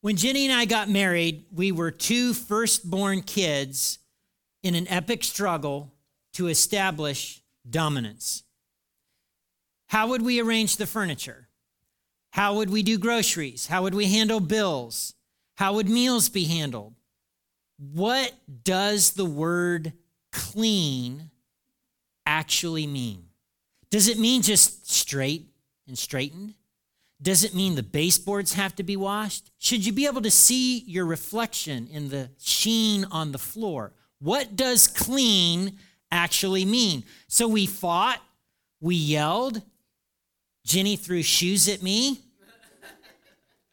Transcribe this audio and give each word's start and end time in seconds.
When 0.00 0.16
Jenny 0.16 0.46
and 0.46 0.54
I 0.54 0.64
got 0.66 0.88
married, 0.88 1.46
we 1.52 1.72
were 1.72 1.90
two 1.90 2.34
firstborn 2.34 3.22
kids 3.22 3.98
in 4.62 4.74
an 4.74 4.86
epic 4.88 5.24
struggle 5.24 5.92
to 6.34 6.48
establish 6.48 7.42
dominance. 7.68 8.44
How 9.88 10.08
would 10.08 10.22
we 10.22 10.40
arrange 10.40 10.76
the 10.76 10.86
furniture? 10.86 11.48
How 12.30 12.56
would 12.56 12.70
we 12.70 12.82
do 12.82 12.98
groceries? 12.98 13.66
How 13.66 13.82
would 13.82 13.94
we 13.94 14.06
handle 14.06 14.40
bills? 14.40 15.14
How 15.56 15.74
would 15.74 15.88
meals 15.88 16.28
be 16.28 16.44
handled? 16.44 16.94
What 17.78 18.32
does 18.64 19.12
the 19.12 19.24
word 19.24 19.92
clean 20.32 21.30
actually 22.26 22.86
mean? 22.86 23.28
Does 23.90 24.08
it 24.08 24.18
mean 24.18 24.42
just 24.42 24.90
straight 24.90 25.46
and 25.86 25.96
straightened? 25.96 26.54
Does 27.20 27.44
it 27.44 27.54
mean 27.54 27.74
the 27.74 27.82
baseboards 27.82 28.54
have 28.54 28.76
to 28.76 28.82
be 28.82 28.96
washed? 28.96 29.50
Should 29.58 29.86
you 29.86 29.92
be 29.92 30.06
able 30.06 30.22
to 30.22 30.30
see 30.30 30.80
your 30.80 31.06
reflection 31.06 31.88
in 31.90 32.10
the 32.10 32.30
sheen 32.38 33.06
on 33.10 33.32
the 33.32 33.38
floor? 33.38 33.92
What 34.18 34.56
does 34.56 34.86
clean 34.86 35.78
actually 36.10 36.64
mean? 36.64 37.04
So 37.28 37.48
we 37.48 37.66
fought, 37.66 38.20
we 38.80 38.96
yelled. 38.96 39.62
Jenny 40.64 40.96
threw 40.96 41.22
shoes 41.22 41.68
at 41.68 41.82
me. 41.82 42.20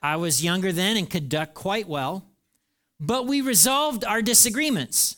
I 0.02 0.16
was 0.18 0.44
younger 0.44 0.72
then 0.72 0.98
and 0.98 1.10
could 1.10 1.30
duck 1.30 1.54
quite 1.54 1.88
well. 1.88 2.26
But 3.00 3.26
we 3.26 3.42
resolved 3.42 4.06
our 4.06 4.22
disagreements. 4.22 5.18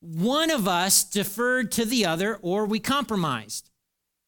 One 0.00 0.50
of 0.50 0.66
us 0.66 1.04
deferred 1.04 1.70
to 1.72 1.84
the 1.84 2.04
other, 2.04 2.38
or 2.42 2.66
we 2.66 2.80
compromised. 2.80 3.70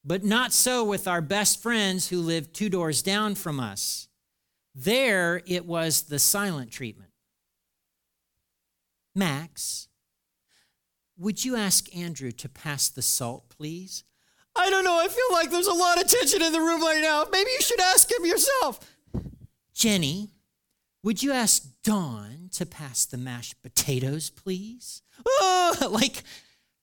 But 0.05 0.25
not 0.25 0.53
so 0.53 0.85
with 0.85 1.09
our 1.09 1.23
best 1.23 1.63
friends 1.63 2.09
who 2.09 2.21
lived 2.21 2.55
two 2.55 2.69
doors 2.69 3.03
down 3.03 3.35
from 3.35 3.59
us. 3.59 4.09
There 4.75 5.41
it 5.47 5.65
was 5.65 6.03
the 6.03 6.19
silent 6.19 6.71
treatment. 6.71 7.11
Max, 9.15 9.89
would 11.17 11.45
you 11.45 11.57
ask 11.57 11.95
Andrew 11.97 12.33
to 12.33 12.49
pass 12.49 12.89
the 12.89 13.03
salt, 13.03 13.49
please? 13.49 14.05
I 14.57 14.69
don't 14.71 14.85
know. 14.85 15.01
I 15.01 15.09
feel 15.09 15.33
like 15.33 15.51
there's 15.51 15.67
a 15.67 15.73
lot 15.73 16.03
of 16.03 16.09
tension 16.09 16.43
in 16.43 16.53
the 16.53 16.61
room 16.61 16.83
right 16.83 17.01
now. 17.01 17.25
Maybe 17.31 17.51
you 17.51 17.61
should 17.61 17.81
ask 17.81 18.11
him 18.11 18.27
yourself. 18.27 18.81
Jenny, 19.73 20.31
would 21.03 21.23
you 21.23 21.33
ask 21.33 21.67
Dawn 21.83 22.49
to 22.53 22.67
pass 22.67 23.05
the 23.05 23.19
mashed 23.19 23.63
potatoes, 23.63 24.31
please? 24.31 25.03
Oh, 25.27 25.89
like 25.91 26.23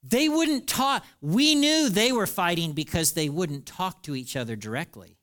they 0.03 0.30
wouldn't 0.30 0.67
talk. 0.67 1.03
We 1.21 1.55
knew 1.55 1.89
they 1.89 2.11
were 2.11 2.27
fighting 2.27 2.73
because 2.73 3.13
they 3.13 3.30
wouldn't 3.30 3.66
talk 3.66 4.03
to 4.03 4.16
each 4.16 4.35
other 4.35 4.55
directly. 4.55 5.17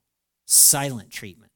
Silent 0.45 1.11
treatment. 1.11 1.51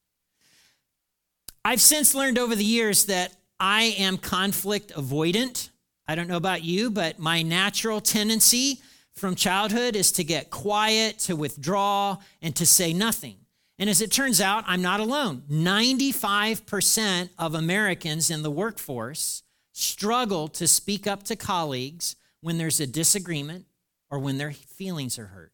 I've 1.66 1.82
since 1.82 2.14
learned 2.14 2.38
over 2.38 2.56
the 2.56 2.66
years 2.66 3.06
that 3.06 3.34
I 3.60 3.96
am 3.98 4.18
conflict 4.18 4.94
avoidant. 4.94 5.70
I 6.08 6.16
don't 6.16 6.28
know 6.28 6.38
about 6.38 6.64
you, 6.64 6.92
but 6.92 7.20
my 7.20 7.42
natural 7.42 8.02
tendency 8.02 8.82
from 9.16 9.36
childhood 9.36 9.96
is 9.96 10.12
to 10.14 10.24
get 10.24 10.50
quiet, 10.50 11.20
to 11.20 11.36
withdraw, 11.36 12.18
and 12.42 12.54
to 12.58 12.66
say 12.66 12.92
nothing. 12.92 13.38
And 13.80 13.90
as 13.90 14.02
it 14.02 14.12
turns 14.12 14.42
out, 14.42 14.66
I'm 14.68 14.82
not 14.82 15.00
alone. 15.00 15.44
95% 15.50 17.30
of 17.40 17.56
Americans 17.56 18.30
in 18.30 18.44
the 18.44 18.52
workforce 18.52 19.44
struggle 19.72 20.48
to 20.50 20.68
speak 20.68 21.08
up 21.08 21.24
to 21.24 21.36
colleagues 21.36 22.16
when 22.44 22.58
there's 22.58 22.82
a 22.82 22.86
disagreement 22.86 23.66
or 24.12 24.20
when 24.20 24.38
their 24.38 24.52
feelings 24.52 25.18
are 25.18 25.28
hurt. 25.28 25.54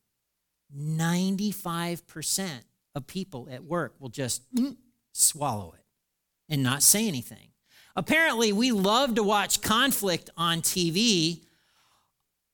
95% 0.76 2.50
of 2.96 3.06
people 3.06 3.48
at 3.52 3.64
work 3.64 3.94
will 4.00 4.10
just 4.10 4.54
mm, 4.54 4.76
swallow 5.12 5.76
it 5.78 5.86
and 6.52 6.64
not 6.64 6.82
say 6.82 7.08
anything. 7.08 7.50
Apparently, 7.96 8.52
we 8.52 8.72
love 8.72 9.16
to 9.16 9.24
watch 9.24 9.62
conflict 9.62 10.32
on 10.36 10.62
TV. 10.62 11.44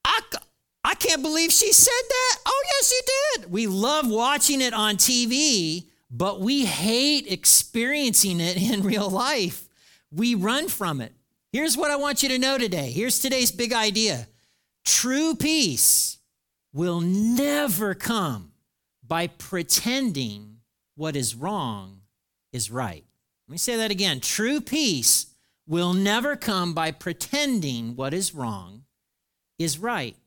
I, 0.03 0.19
I 0.83 0.95
can't 0.95 1.21
believe 1.21 1.51
she 1.51 1.71
said 1.71 1.91
that. 2.09 2.37
Oh, 2.45 2.63
yes, 2.65 2.89
she 2.89 3.39
did. 3.39 3.51
We 3.51 3.67
love 3.67 4.09
watching 4.09 4.59
it 4.59 4.73
on 4.73 4.97
TV, 4.97 5.87
but 6.11 6.41
we 6.41 6.65
hate 6.65 7.31
experiencing 7.31 8.41
it 8.41 8.57
in 8.71 8.83
real 8.83 9.09
life. 9.09 9.69
We 10.11 10.35
run 10.35 10.67
from 10.67 10.99
it. 10.99 11.13
Here's 11.55 11.77
what 11.77 11.89
I 11.89 11.95
want 11.95 12.21
you 12.21 12.27
to 12.27 12.37
know 12.37 12.57
today. 12.57 12.91
Here's 12.91 13.17
today's 13.17 13.49
big 13.49 13.71
idea 13.71 14.27
true 14.83 15.35
peace 15.35 16.17
will 16.73 16.99
never 16.99 17.95
come 17.95 18.51
by 19.01 19.27
pretending 19.27 20.57
what 20.95 21.15
is 21.15 21.33
wrong 21.33 22.01
is 22.51 22.69
right. 22.69 23.05
Let 23.47 23.51
me 23.53 23.57
say 23.57 23.77
that 23.77 23.89
again. 23.89 24.19
True 24.19 24.59
peace 24.59 25.27
will 25.65 25.93
never 25.93 26.35
come 26.35 26.73
by 26.73 26.91
pretending 26.91 27.95
what 27.95 28.13
is 28.13 28.35
wrong 28.35 28.83
is 29.57 29.79
right. 29.79 30.17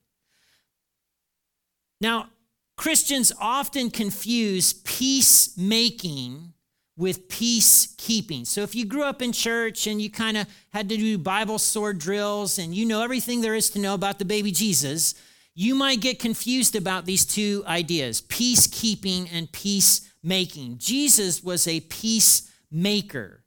Now, 2.01 2.31
Christians 2.79 3.33
often 3.39 3.91
confuse 3.91 4.73
peacemaking 4.73 6.55
with 6.99 7.29
peacekeeping. 7.29 8.45
So 8.45 8.63
if 8.63 8.75
you 8.75 8.85
grew 8.85 9.05
up 9.05 9.23
in 9.23 9.31
church 9.31 9.87
and 9.87 10.03
you 10.03 10.11
kind 10.11 10.37
of 10.37 10.49
had 10.71 10.89
to 10.89 10.97
do 10.97 11.17
Bible 11.17 11.61
sword 11.61 12.01
drills 12.01 12.59
and 12.59 12.75
you 12.75 12.85
know 12.85 13.03
everything 13.03 13.41
there 13.41 13.55
is 13.55 13.71
to 13.71 13.79
know 13.79 13.95
about 13.95 14.19
the 14.19 14.25
baby 14.25 14.51
Jesus, 14.51 15.15
you 15.55 15.77
might 15.77 16.01
get 16.01 16.19
confused 16.19 16.75
about 16.75 17.07
these 17.07 17.25
two 17.25 17.63
ideas 17.69 18.21
peacekeeping 18.21 19.29
and 19.33 19.51
peacemaking. 19.53 20.79
Jesus 20.79 21.43
was 21.43 21.69
a 21.69 21.81
peacemaker. 21.81 23.45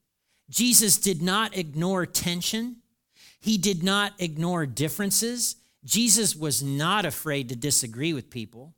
Jesus 0.50 0.97
did 0.97 1.22
not 1.22 1.56
ignore 1.56 2.06
tension, 2.06 2.78
he 3.41 3.57
did 3.57 3.83
not 3.83 4.13
ignore 4.18 4.66
differences. 4.66 5.57
Jesus 5.83 6.35
was 6.35 6.62
not 6.62 7.06
afraid 7.06 7.50
to 7.50 7.56
disagree 7.56 8.13
with 8.13 8.29
people. 8.29 8.75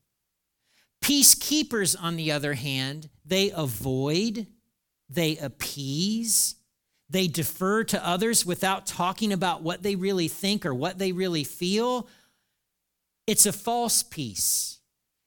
Peacekeepers, 1.03 1.97
on 2.01 2.16
the 2.16 2.31
other 2.31 2.53
hand, 2.53 3.09
they 3.25 3.51
avoid 3.51 4.47
they 5.13 5.38
appease, 5.38 6.56
they 7.09 7.28
defer 7.28 7.84
to 7.85 8.07
others 8.07 8.46
without 8.46 8.85
talking 8.85 9.31
about 9.31 9.62
what 9.62 9.84
they 9.84 9.96
really 9.96 10.28
think 10.28 10.66
or 10.66 10.74
what 10.74 10.97
they 10.97 11.12
really 11.12 11.44
feel. 11.44 12.07
It's 13.28 13.46
a 13.46 13.53
false 13.53 14.03
peace. 14.03 14.79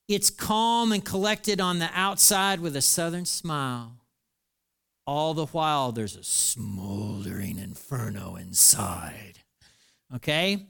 It's 0.08 0.30
calm 0.30 0.92
and 0.92 1.04
collected 1.04 1.60
on 1.60 1.78
the 1.78 1.90
outside 1.92 2.60
with 2.60 2.76
a 2.76 2.82
southern 2.82 3.24
smile. 3.24 3.96
All 5.06 5.34
the 5.34 5.46
while, 5.46 5.92
there's 5.92 6.16
a 6.16 6.24
smoldering 6.24 7.58
inferno 7.58 8.36
inside. 8.36 9.40
Okay? 10.14 10.66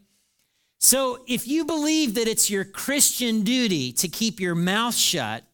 So, 0.78 1.24
if 1.26 1.48
you 1.48 1.64
believe 1.64 2.14
that 2.14 2.28
it's 2.28 2.50
your 2.50 2.64
Christian 2.64 3.42
duty 3.42 3.92
to 3.92 4.08
keep 4.08 4.38
your 4.38 4.54
mouth 4.54 4.94
shut 4.94 5.44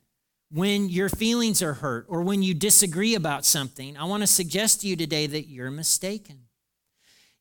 when 0.52 0.90
your 0.90 1.08
feelings 1.08 1.62
are 1.62 1.74
hurt 1.74 2.04
or 2.08 2.22
when 2.22 2.42
you 2.42 2.52
disagree 2.52 3.14
about 3.14 3.44
something, 3.44 3.96
I 3.96 4.04
want 4.04 4.22
to 4.22 4.26
suggest 4.26 4.82
to 4.82 4.88
you 4.88 4.96
today 4.96 5.26
that 5.26 5.48
you're 5.48 5.70
mistaken. 5.70 6.40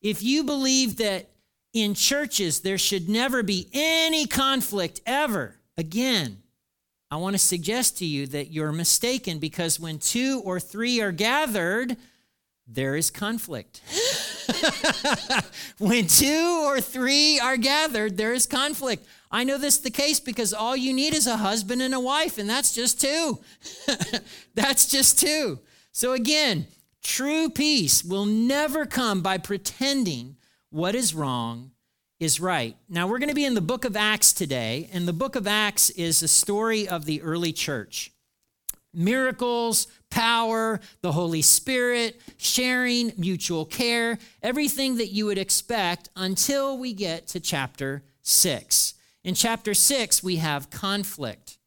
If 0.02 0.24
you 0.24 0.44
believe 0.44 0.98
that 0.98 1.30
in 1.74 1.94
churches 1.94 2.62
there 2.62 2.78
should 2.78 3.10
never 3.10 3.44
be 3.44 3.70
any 3.74 4.26
conflict 4.28 5.02
ever 5.06 5.58
again, 5.78 6.42
I 7.10 7.18
want 7.18 7.34
to 7.34 7.40
suggest 7.40 7.98
to 7.98 8.06
you 8.06 8.28
that 8.28 8.52
you're 8.52 8.72
mistaken 8.72 9.40
because 9.40 9.78
when 9.78 10.00
two 10.00 10.42
or 10.46 10.62
three 10.62 11.02
are 11.02 11.12
gathered, 11.12 11.98
there 12.66 12.96
is 12.96 13.12
conflict. 13.12 13.82
when 15.78 16.08
two 16.08 16.62
or 16.64 16.80
three 16.80 17.38
are 17.42 17.58
gathered, 17.58 18.16
there 18.16 18.32
is 18.32 18.46
conflict. 18.46 19.06
I 19.32 19.44
know 19.44 19.58
this 19.58 19.78
is 19.78 19.82
the 19.82 19.90
case 19.92 20.20
because 20.20 20.54
all 20.54 20.76
you 20.76 20.94
need 20.94 21.14
is 21.14 21.26
a 21.26 21.38
husband 21.38 21.82
and 21.82 21.94
a 21.94 22.00
wife, 22.00 22.38
and 22.38 22.50
that's 22.50 22.74
just 22.74 23.00
two. 23.00 23.40
that's 24.56 24.88
just 24.88 25.20
two. 25.20 25.60
So, 25.94 26.12
again, 26.12 26.68
true 27.02 27.50
peace 27.50 28.04
will 28.04 28.26
never 28.26 28.86
come 28.86 29.22
by 29.22 29.38
pretending 29.38 30.36
what 30.70 30.96
is 30.96 31.14
wrong 31.14 31.72
is 32.20 32.40
right. 32.40 32.76
Now, 32.90 33.08
we're 33.08 33.20
going 33.20 33.30
to 33.30 33.36
be 33.36 33.46
in 33.46 33.56
the 33.56 33.62
book 33.62 33.86
of 33.86 33.96
Acts 33.96 34.34
today, 34.34 34.90
and 34.94 35.08
the 35.08 35.14
book 35.14 35.36
of 35.36 35.48
Acts 35.48 35.90
is 35.92 36.22
a 36.22 36.28
story 36.28 36.88
of 36.88 37.06
the 37.06 37.22
early 37.22 37.54
church 37.54 38.12
miracles, 38.94 39.88
power, 40.10 40.80
the 41.02 41.14
Holy 41.14 41.42
Spirit, 41.42 42.20
sharing, 42.38 43.14
mutual 43.18 43.66
care, 43.66 44.18
everything 44.44 44.98
that 44.98 45.08
you 45.08 45.26
would 45.26 45.38
expect 45.38 46.10
until 46.18 46.78
we 46.78 46.94
get 46.94 47.26
to 47.28 47.40
chapter 47.40 48.04
6. 48.22 48.96
In 49.24 49.36
chapter 49.36 49.74
six, 49.74 50.24
we 50.24 50.38
have 50.38 50.70
conflict, 50.70 51.60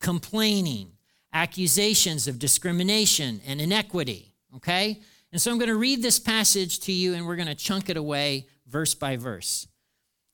complaining, 0.00 0.92
accusations 1.32 2.28
of 2.28 2.38
discrimination 2.38 3.40
and 3.46 3.60
inequity. 3.60 4.34
Okay? 4.56 5.00
And 5.32 5.40
so 5.40 5.50
I'm 5.50 5.58
going 5.58 5.68
to 5.68 5.76
read 5.76 6.02
this 6.02 6.18
passage 6.18 6.80
to 6.80 6.92
you 6.92 7.14
and 7.14 7.26
we're 7.26 7.36
going 7.36 7.48
to 7.48 7.54
chunk 7.54 7.88
it 7.88 7.96
away 7.96 8.46
verse 8.66 8.94
by 8.94 9.16
verse. 9.16 9.66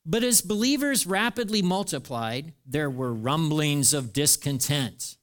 But 0.05 0.23
as 0.23 0.41
believers 0.41 1.07
rapidly 1.07 1.63
multiplied, 1.63 2.53
there 2.65 2.91
were 2.91 3.13
rumblings 3.13 3.93
of 3.93 4.13
discontent. 4.13 5.17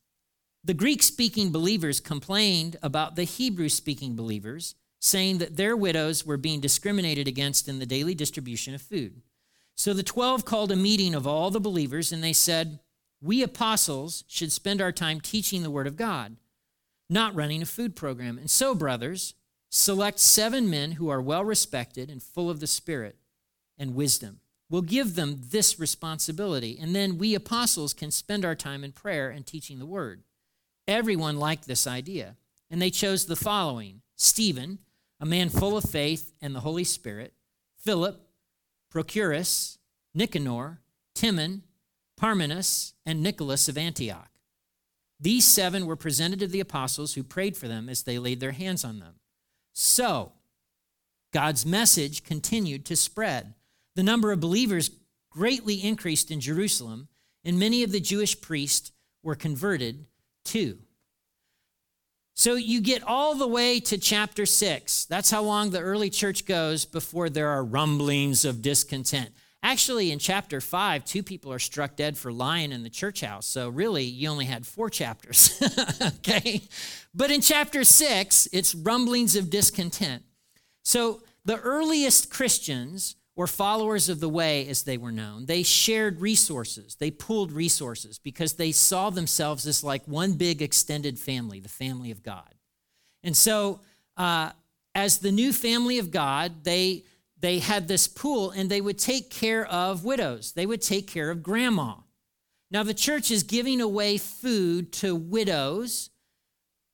The 0.64 0.74
Greek 0.74 1.02
speaking 1.02 1.52
believers 1.52 2.00
complained 2.00 2.78
about 2.84 3.16
the 3.16 3.24
Hebrew 3.24 3.70
speaking 3.70 4.16
believers, 4.16 4.76
saying 5.00 5.38
that 5.40 5.58
their 5.58 5.76
widows 5.76 6.26
were 6.26 6.38
being 6.38 6.60
discriminated 6.60 7.28
against 7.28 7.68
in 7.68 7.80
the 7.80 7.86
daily 7.86 8.16
distribution 8.16 8.74
of 8.74 8.82
food. 8.82 9.22
So 9.76 9.94
the 9.94 10.04
12 10.04 10.46
called 10.46 10.72
a 10.72 10.76
meeting 10.76 11.16
of 11.16 11.26
all 11.26 11.50
the 11.50 11.60
believers, 11.60 12.12
and 12.12 12.24
they 12.24 12.34
said, 12.34 12.80
We 13.22 13.42
apostles 13.42 14.24
should 14.28 14.52
spend 14.52 14.82
our 14.82 14.92
time 14.92 15.20
teaching 15.20 15.64
the 15.64 15.72
word 15.72 15.88
of 15.88 15.96
God, 15.96 16.38
not 17.10 17.36
running 17.36 17.62
a 17.62 17.66
food 17.66 17.96
program. 17.96 18.38
And 18.38 18.50
so, 18.50 18.76
brothers, 18.76 19.34
select 19.70 20.20
seven 20.20 20.70
men 20.70 20.94
who 20.94 21.10
are 21.10 21.22
well 21.22 21.44
respected 21.44 22.10
and 22.10 22.22
full 22.22 22.50
of 22.50 22.60
the 22.60 22.68
Spirit 22.68 23.18
and 23.78 23.96
wisdom. 23.96 24.40
We'll 24.70 24.82
give 24.82 25.16
them 25.16 25.42
this 25.50 25.80
responsibility, 25.80 26.78
and 26.80 26.96
then 26.96 27.18
we 27.18 27.36
apostles 27.36 27.94
can 27.94 28.12
spend 28.12 28.46
our 28.46 28.56
time 28.56 28.84
in 28.84 28.92
prayer 28.92 29.30
and 29.30 29.46
teaching 29.46 29.80
the 29.80 29.86
word. 29.86 30.24
Everyone 30.88 31.38
liked 31.38 31.68
this 31.68 31.86
idea, 31.86 32.38
and 32.70 32.82
they 32.82 32.90
chose 32.90 33.26
the 33.26 33.36
following 33.36 34.02
Stephen, 34.16 34.80
a 35.20 35.26
man 35.26 35.50
full 35.50 35.78
of 35.78 35.84
faith 35.84 36.34
and 36.42 36.56
the 36.56 36.62
Holy 36.62 36.84
Spirit, 36.84 37.34
Philip, 37.78 38.23
Prochorus, 38.94 39.78
Nicanor, 40.14 40.80
Timon, 41.16 41.64
Parmenas, 42.16 42.94
and 43.06 43.24
Nicholas 43.24 43.68
of 43.68 43.78
Antioch. 43.78 44.30
These 45.20 45.46
seven 45.46 45.86
were 45.86 45.96
presented 45.96 46.40
to 46.40 46.48
the 46.48 46.60
apostles 46.60 47.14
who 47.14 47.24
prayed 47.24 47.58
for 47.58 47.68
them 47.68 47.90
as 47.90 48.04
they 48.04 48.20
laid 48.20 48.40
their 48.40 48.52
hands 48.52 48.84
on 48.84 49.00
them. 49.00 49.16
So, 49.74 50.34
God's 51.32 51.66
message 51.66 52.24
continued 52.24 52.86
to 52.86 52.96
spread. 52.96 53.56
The 53.96 54.04
number 54.04 54.32
of 54.32 54.40
believers 54.40 54.92
greatly 55.32 55.76
increased 55.76 56.30
in 56.30 56.40
Jerusalem, 56.40 57.08
and 57.44 57.58
many 57.58 57.84
of 57.84 57.92
the 57.92 58.00
Jewish 58.00 58.40
priests 58.40 58.92
were 59.24 59.36
converted 59.36 60.06
too. 60.46 60.80
So 62.36 62.56
you 62.56 62.82
get 62.82 63.04
all 63.04 63.36
the 63.36 63.48
way 63.48 63.80
to 63.82 63.98
chapter 63.98 64.46
six. 64.46 65.06
That's 65.06 65.30
how 65.30 65.44
long 65.44 65.70
the 65.70 65.80
early 65.80 66.10
church 66.10 66.46
goes 66.46 66.84
before 66.84 67.30
there 67.30 67.50
are 67.50 67.64
rumblings 67.64 68.44
of 68.44 68.62
discontent. 68.62 69.30
Actually, 69.62 70.12
in 70.12 70.20
chapter 70.20 70.60
five, 70.60 71.06
two 71.06 71.24
people 71.24 71.54
are 71.54 71.60
struck 71.60 71.96
dead 71.96 72.18
for 72.18 72.34
lying 72.34 72.72
in 72.72 72.84
the 72.84 72.90
church 72.90 73.22
house. 73.22 73.46
So 73.46 73.70
really, 73.70 74.04
you 74.04 74.28
only 74.28 74.46
had 74.46 74.66
four 74.66 74.90
chapters. 74.90 75.62
okay? 76.02 76.62
But 77.14 77.32
in 77.32 77.40
chapter 77.40 77.84
six, 77.86 78.48
it's 78.52 78.76
rumblings 78.76 79.36
of 79.36 79.50
discontent. 79.50 80.24
So 80.84 81.22
the 81.46 81.60
earliest 81.60 82.30
Christians 82.30 83.16
or 83.36 83.48
followers 83.48 84.10
of 84.10 84.20
the 84.20 84.30
way, 84.30 84.68
as 84.68 84.84
they 84.84 84.98
were 84.98 85.12
known, 85.12 85.46
they 85.48 85.64
shared 85.64 86.22
resources. 86.22 86.96
They 86.96 87.10
pooled 87.10 87.52
resources 87.52 88.20
because 88.20 88.54
they 88.54 88.72
saw 88.72 89.10
themselves 89.10 89.66
as 89.66 89.84
like 89.84 90.08
one 90.08 90.34
big 90.34 90.62
extended 90.62 91.18
family, 91.18 91.60
the 91.60 91.70
family 91.70 92.12
of 92.12 92.22
God. 92.22 92.54
And 93.24 93.36
so, 93.36 93.80
uh, 94.18 94.52
as 94.96 95.20
the 95.20 95.32
new 95.32 95.52
family 95.52 95.98
of 95.98 96.12
God, 96.12 96.64
they 96.64 97.04
they 97.40 97.60
had 97.60 97.90
this 97.90 98.08
pool 98.08 98.52
and 98.52 98.70
they 98.70 98.80
would 98.80 98.98
take 98.98 99.30
care 99.30 99.66
of 99.66 100.06
widows. 100.06 100.54
They 100.54 100.66
would 100.66 100.82
take 100.82 101.08
care 101.08 101.30
of 101.30 101.44
grandma. 101.44 101.96
Now, 102.72 102.84
the 102.84 102.94
church 102.94 103.32
is 103.32 103.44
giving 103.44 103.82
away 103.82 104.18
food 104.18 104.94
to 104.94 105.14
widows. 105.14 106.10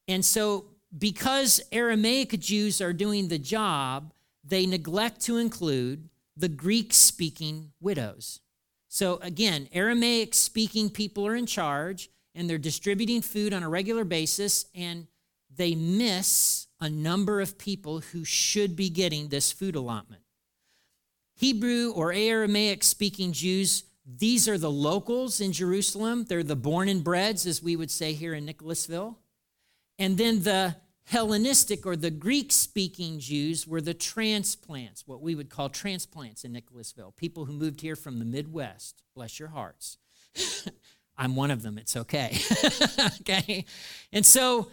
And 0.07 0.25
so, 0.25 0.65
because 0.97 1.61
Aramaic 1.71 2.39
Jews 2.39 2.81
are 2.81 2.93
doing 2.93 3.27
the 3.27 3.37
job, 3.37 4.11
they 4.43 4.65
neglect 4.65 5.21
to 5.21 5.37
include 5.37 6.09
the 6.39 6.49
Greek 6.49 6.93
speaking 6.93 7.71
widows. 7.81 8.39
So 8.87 9.19
again, 9.21 9.67
Aramaic 9.73 10.33
speaking 10.33 10.89
people 10.89 11.27
are 11.27 11.35
in 11.35 11.45
charge 11.45 12.09
and 12.33 12.49
they're 12.49 12.57
distributing 12.57 13.21
food 13.21 13.53
on 13.53 13.63
a 13.63 13.69
regular 13.69 14.05
basis, 14.05 14.65
and 14.73 15.07
they 15.53 15.75
miss 15.75 16.67
a 16.79 16.89
number 16.89 17.41
of 17.41 17.57
people 17.57 17.99
who 17.99 18.23
should 18.23 18.75
be 18.75 18.89
getting 18.89 19.27
this 19.27 19.51
food 19.51 19.75
allotment. 19.75 20.21
Hebrew 21.35 21.91
or 21.91 22.13
Aramaic 22.13 22.83
speaking 22.83 23.33
Jews, 23.33 23.83
these 24.05 24.47
are 24.47 24.57
the 24.57 24.71
locals 24.71 25.41
in 25.41 25.51
Jerusalem. 25.51 26.25
They're 26.25 26.43
the 26.43 26.55
born 26.55 26.87
and 26.87 27.03
breds, 27.03 27.45
as 27.45 27.61
we 27.61 27.75
would 27.75 27.91
say 27.91 28.13
here 28.13 28.33
in 28.33 28.45
Nicholasville. 28.45 29.17
And 29.97 30.17
then 30.17 30.43
the 30.43 30.75
Hellenistic 31.09 31.87
or 31.87 31.95
the 31.95 32.11
Greek 32.11 32.51
speaking 32.51 33.17
Jews 33.17 33.65
were 33.65 33.81
the 33.81 33.95
transplants, 33.95 35.07
what 35.07 35.21
we 35.23 35.33
would 35.33 35.49
call 35.49 35.67
transplants 35.67 36.43
in 36.43 36.51
Nicholasville, 36.51 37.13
people 37.17 37.45
who 37.45 37.53
moved 37.53 37.81
here 37.81 37.95
from 37.95 38.19
the 38.19 38.25
Midwest. 38.25 39.01
Bless 39.15 39.39
your 39.39 39.49
hearts. 39.49 39.97
I'm 41.17 41.35
one 41.35 41.49
of 41.49 41.63
them, 41.63 41.79
it's 41.79 41.97
okay. 41.97 42.37
okay? 43.21 43.65
And 44.13 44.23
so 44.23 44.67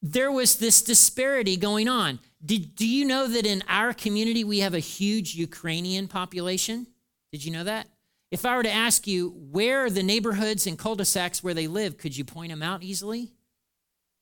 there 0.00 0.32
was 0.32 0.56
this 0.56 0.80
disparity 0.80 1.58
going 1.58 1.86
on. 1.86 2.18
Did, 2.42 2.74
do 2.74 2.88
you 2.88 3.04
know 3.04 3.28
that 3.28 3.44
in 3.44 3.62
our 3.68 3.92
community 3.92 4.42
we 4.42 4.60
have 4.60 4.72
a 4.72 4.78
huge 4.78 5.34
Ukrainian 5.34 6.08
population? 6.08 6.86
Did 7.30 7.44
you 7.44 7.52
know 7.52 7.64
that? 7.64 7.88
If 8.30 8.46
I 8.46 8.56
were 8.56 8.62
to 8.62 8.72
ask 8.72 9.06
you 9.06 9.34
where 9.50 9.84
are 9.84 9.90
the 9.90 10.02
neighborhoods 10.02 10.66
and 10.66 10.78
cul 10.78 10.94
de 10.94 11.04
sacs 11.04 11.44
where 11.44 11.52
they 11.54 11.66
live, 11.66 11.98
could 11.98 12.16
you 12.16 12.24
point 12.24 12.50
them 12.50 12.62
out 12.62 12.82
easily? 12.82 13.34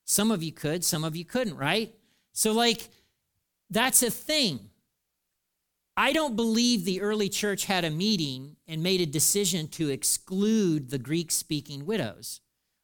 Some 0.05 0.31
of 0.31 0.43
you 0.43 0.51
could, 0.51 0.83
some 0.83 1.03
of 1.03 1.15
you 1.15 1.25
couldn't, 1.25 1.57
right? 1.57 1.93
So, 2.33 2.51
like, 2.51 2.89
that's 3.69 4.03
a 4.03 4.11
thing. 4.11 4.69
I 5.95 6.11
don't 6.11 6.35
believe 6.35 6.85
the 6.85 7.01
early 7.01 7.29
church 7.29 7.65
had 7.65 7.85
a 7.85 7.91
meeting 7.91 8.55
and 8.67 8.81
made 8.81 9.01
a 9.01 9.05
decision 9.05 9.67
to 9.69 9.89
exclude 9.89 10.89
the 10.89 10.97
Greek 10.97 11.31
speaking 11.31 11.85
widows. 11.85 12.41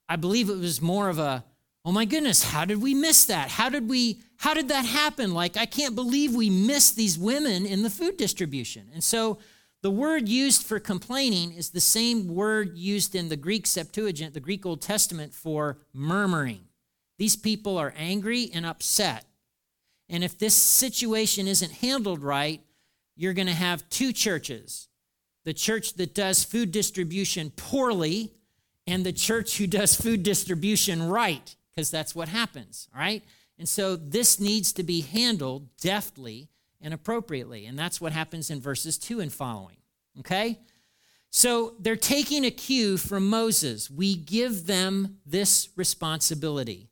I 0.07 0.15
believe 0.15 0.49
it 0.49 0.57
was 0.57 0.81
more 0.81 1.09
of 1.09 1.17
a, 1.17 1.43
oh 1.83 1.91
my 1.91 2.05
goodness, 2.05 2.43
how 2.43 2.65
did 2.65 2.81
we 2.81 2.93
miss 2.93 3.25
that? 3.25 3.49
How 3.49 3.69
did 3.69 3.89
we, 3.89 4.21
how 4.37 4.53
did 4.53 4.69
that 4.69 4.85
happen? 4.85 5.33
Like, 5.33 5.57
I 5.57 5.65
can't 5.65 5.95
believe 5.95 6.35
we 6.35 6.49
missed 6.51 6.95
these 6.95 7.17
women 7.17 7.65
in 7.65 7.81
the 7.81 7.89
food 7.89 8.15
distribution. 8.17 8.89
And 8.93 9.03
so 9.03 9.39
the 9.81 9.91
word 9.91 10.29
used 10.29 10.63
for 10.63 10.79
complaining 10.79 11.53
is 11.53 11.71
the 11.71 11.81
same 11.81 12.27
word 12.27 12.77
used 12.77 13.15
in 13.15 13.29
the 13.29 13.37
Greek 13.37 13.65
Septuagint, 13.65 14.33
the 14.33 14.39
Greek 14.39 14.65
Old 14.65 14.81
Testament, 14.81 15.33
for 15.33 15.79
murmuring. 15.93 16.68
These 17.19 17.35
people 17.35 17.77
are 17.77 17.93
angry 17.95 18.49
and 18.51 18.65
upset. 18.65 19.25
And 20.09 20.23
if 20.23 20.39
this 20.39 20.55
situation 20.55 21.47
isn't 21.47 21.71
handled 21.71 22.23
right, 22.23 22.61
you're 23.15 23.33
going 23.33 23.47
to 23.47 23.53
have 23.53 23.87
two 23.89 24.11
churches 24.11 24.87
the 25.45 25.53
church 25.53 25.93
that 25.93 26.13
does 26.13 26.43
food 26.43 26.71
distribution 26.71 27.49
poorly, 27.55 28.33
and 28.85 29.05
the 29.05 29.13
church 29.13 29.57
who 29.57 29.65
does 29.67 29.95
food 29.95 30.21
distribution 30.21 31.01
right, 31.07 31.55
because 31.71 31.89
that's 31.89 32.13
what 32.13 32.27
happens, 32.27 32.87
right? 32.95 33.23
And 33.57 33.67
so 33.67 33.95
this 33.95 34.39
needs 34.39 34.73
to 34.73 34.83
be 34.83 35.01
handled 35.01 35.67
deftly 35.77 36.49
and 36.81 36.93
appropriately. 36.93 37.65
And 37.65 37.79
that's 37.79 37.99
what 38.01 38.11
happens 38.11 38.51
in 38.51 38.59
verses 38.59 38.97
2 38.97 39.21
and 39.21 39.31
following, 39.31 39.77
okay? 40.19 40.59
So 41.31 41.75
they're 41.79 41.95
taking 41.95 42.45
a 42.45 42.51
cue 42.51 42.97
from 42.97 43.27
Moses. 43.27 43.89
We 43.89 44.15
give 44.15 44.67
them 44.67 45.17
this 45.25 45.69
responsibility. 45.75 46.88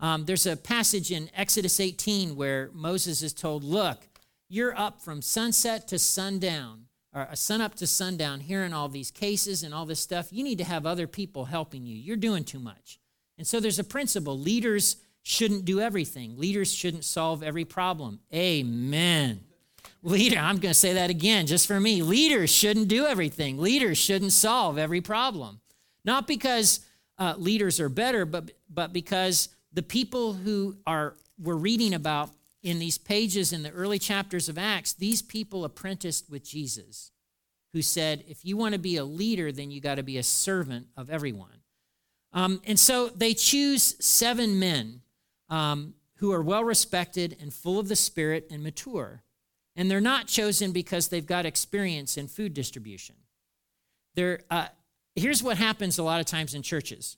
Um, 0.00 0.24
there's 0.26 0.46
a 0.46 0.56
passage 0.56 1.10
in 1.10 1.30
Exodus 1.34 1.80
18 1.80 2.36
where 2.36 2.70
Moses 2.72 3.22
is 3.22 3.32
told, 3.32 3.64
Look, 3.64 4.08
you're 4.48 4.78
up 4.78 5.02
from 5.02 5.22
sunset 5.22 5.88
to 5.88 5.98
sundown, 5.98 6.86
or 7.12 7.22
uh, 7.22 7.34
sun 7.34 7.60
up 7.60 7.74
to 7.76 7.86
sundown, 7.86 8.40
hearing 8.40 8.72
all 8.72 8.88
these 8.88 9.10
cases 9.10 9.62
and 9.62 9.74
all 9.74 9.86
this 9.86 10.00
stuff. 10.00 10.32
You 10.32 10.44
need 10.44 10.58
to 10.58 10.64
have 10.64 10.86
other 10.86 11.06
people 11.06 11.46
helping 11.46 11.84
you. 11.84 11.96
You're 11.96 12.16
doing 12.16 12.44
too 12.44 12.60
much. 12.60 12.98
And 13.36 13.46
so 13.46 13.60
there's 13.60 13.78
a 13.78 13.84
principle 13.84 14.38
leaders 14.38 14.96
shouldn't 15.22 15.64
do 15.64 15.80
everything, 15.80 16.38
leaders 16.38 16.72
shouldn't 16.72 17.04
solve 17.04 17.42
every 17.42 17.64
problem. 17.64 18.20
Amen. 18.32 19.40
Leader, 20.02 20.38
I'm 20.38 20.58
going 20.58 20.72
to 20.72 20.78
say 20.78 20.94
that 20.94 21.10
again 21.10 21.46
just 21.46 21.66
for 21.66 21.80
me. 21.80 22.02
Leaders 22.02 22.50
shouldn't 22.50 22.88
do 22.88 23.04
everything, 23.04 23.58
leaders 23.58 23.98
shouldn't 23.98 24.32
solve 24.32 24.78
every 24.78 25.00
problem. 25.00 25.60
Not 26.04 26.26
because 26.26 26.80
uh, 27.18 27.34
leaders 27.36 27.80
are 27.80 27.88
better, 27.88 28.24
but, 28.24 28.52
but 28.70 28.92
because 28.92 29.48
the 29.78 29.82
people 29.84 30.32
who 30.32 30.76
are 30.88 31.14
we're 31.40 31.54
reading 31.54 31.94
about 31.94 32.30
in 32.64 32.80
these 32.80 32.98
pages 32.98 33.52
in 33.52 33.62
the 33.62 33.70
early 33.70 34.00
chapters 34.00 34.48
of 34.48 34.58
Acts, 34.58 34.92
these 34.92 35.22
people 35.22 35.64
apprenticed 35.64 36.28
with 36.28 36.42
Jesus, 36.42 37.12
who 37.72 37.80
said, 37.80 38.24
if 38.26 38.44
you 38.44 38.56
want 38.56 38.72
to 38.72 38.80
be 38.80 38.96
a 38.96 39.04
leader, 39.04 39.52
then 39.52 39.70
you 39.70 39.80
got 39.80 39.94
to 39.94 40.02
be 40.02 40.18
a 40.18 40.24
servant 40.24 40.88
of 40.96 41.10
everyone. 41.10 41.60
Um, 42.32 42.60
and 42.66 42.76
so 42.76 43.06
they 43.06 43.34
choose 43.34 44.04
seven 44.04 44.58
men 44.58 45.02
um, 45.48 45.94
who 46.16 46.32
are 46.32 46.42
well 46.42 46.64
respected 46.64 47.36
and 47.40 47.54
full 47.54 47.78
of 47.78 47.86
the 47.86 47.94
Spirit 47.94 48.48
and 48.50 48.64
mature. 48.64 49.22
And 49.76 49.88
they're 49.88 50.00
not 50.00 50.26
chosen 50.26 50.72
because 50.72 51.06
they've 51.06 51.24
got 51.24 51.46
experience 51.46 52.16
in 52.16 52.26
food 52.26 52.52
distribution. 52.52 53.14
They're, 54.16 54.40
uh, 54.50 54.66
here's 55.14 55.40
what 55.40 55.56
happens 55.56 55.98
a 55.98 56.02
lot 56.02 56.18
of 56.18 56.26
times 56.26 56.52
in 56.52 56.62
churches 56.62 57.16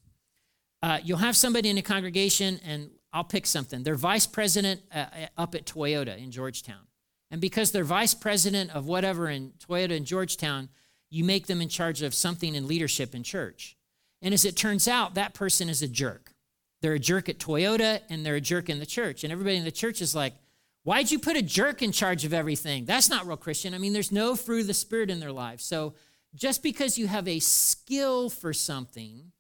uh, 0.83 0.99
you'll 1.03 1.19
have 1.19 1.37
somebody 1.37 1.69
in 1.69 1.79
a 1.79 1.83
congregation, 1.83 2.61
and 2.65 2.91
I'll 3.13 3.25
pick 3.25 3.47
something. 3.47 3.83
They're 3.83 3.95
vice 3.95 4.27
president 4.27 4.83
uh, 4.95 4.99
uh, 4.99 5.27
up 5.37 5.55
at 5.55 5.67
Toyota 5.67 6.17
in 6.17 6.31
Georgetown. 6.31 6.87
And 7.31 7.41
because 7.41 7.71
they're 7.71 7.85
vice 7.85 8.15
president 8.15 8.71
of 8.75 8.87
whatever 8.87 9.29
in 9.29 9.53
Toyota 9.69 9.91
in 9.91 10.05
Georgetown, 10.05 10.69
you 11.11 11.25
make 11.25 11.47
them 11.47 11.61
in 11.61 11.69
charge 11.69 12.03
of 12.03 12.15
something 12.15 12.55
in 12.55 12.67
leadership 12.67 13.15
in 13.15 13.23
church. 13.23 13.77
And 14.23 14.35
as 14.35 14.45
it 14.45 14.57
turns 14.57 14.89
out, 14.89 15.15
that 15.15 15.35
person 15.35 15.69
is 15.69 15.83
a 15.83 15.89
jerk. 15.89 16.35
They're 16.83 16.95
a 16.95 16.99
jerk 16.99 17.29
at 17.29 17.39
Toyota 17.39 18.01
and 18.09 18.25
they're 18.25 18.37
a 18.37 18.41
jerk 18.41 18.69
in 18.69 18.79
the 18.79 18.87
church. 18.87 19.23
And 19.23 19.33
everybody 19.33 19.57
in 19.57 19.65
the 19.65 19.71
church 19.71 20.01
is 20.01 20.15
like, 20.15 20.35
why'd 20.83 21.11
you 21.11 21.19
put 21.19 21.37
a 21.37 21.43
jerk 21.43 21.83
in 21.83 21.93
charge 21.93 22.25
of 22.25 22.33
everything? 22.33 22.85
That's 22.85 23.11
not 23.11 23.27
real 23.27 23.37
Christian. 23.37 23.75
I 23.75 23.79
mean, 23.79 23.93
there's 23.93 24.13
no 24.13 24.35
fruit 24.35 24.63
of 24.63 24.67
the 24.67 24.75
Spirit 24.75 25.11
in 25.11 25.21
their 25.21 25.33
lives. 25.33 25.65
So 25.65 25.95
just 26.35 26.63
because 26.63 26.97
you 26.97 27.07
have 27.07 27.29
a 27.29 27.39
skill 27.39 28.31
for 28.31 28.53
something 28.53 29.33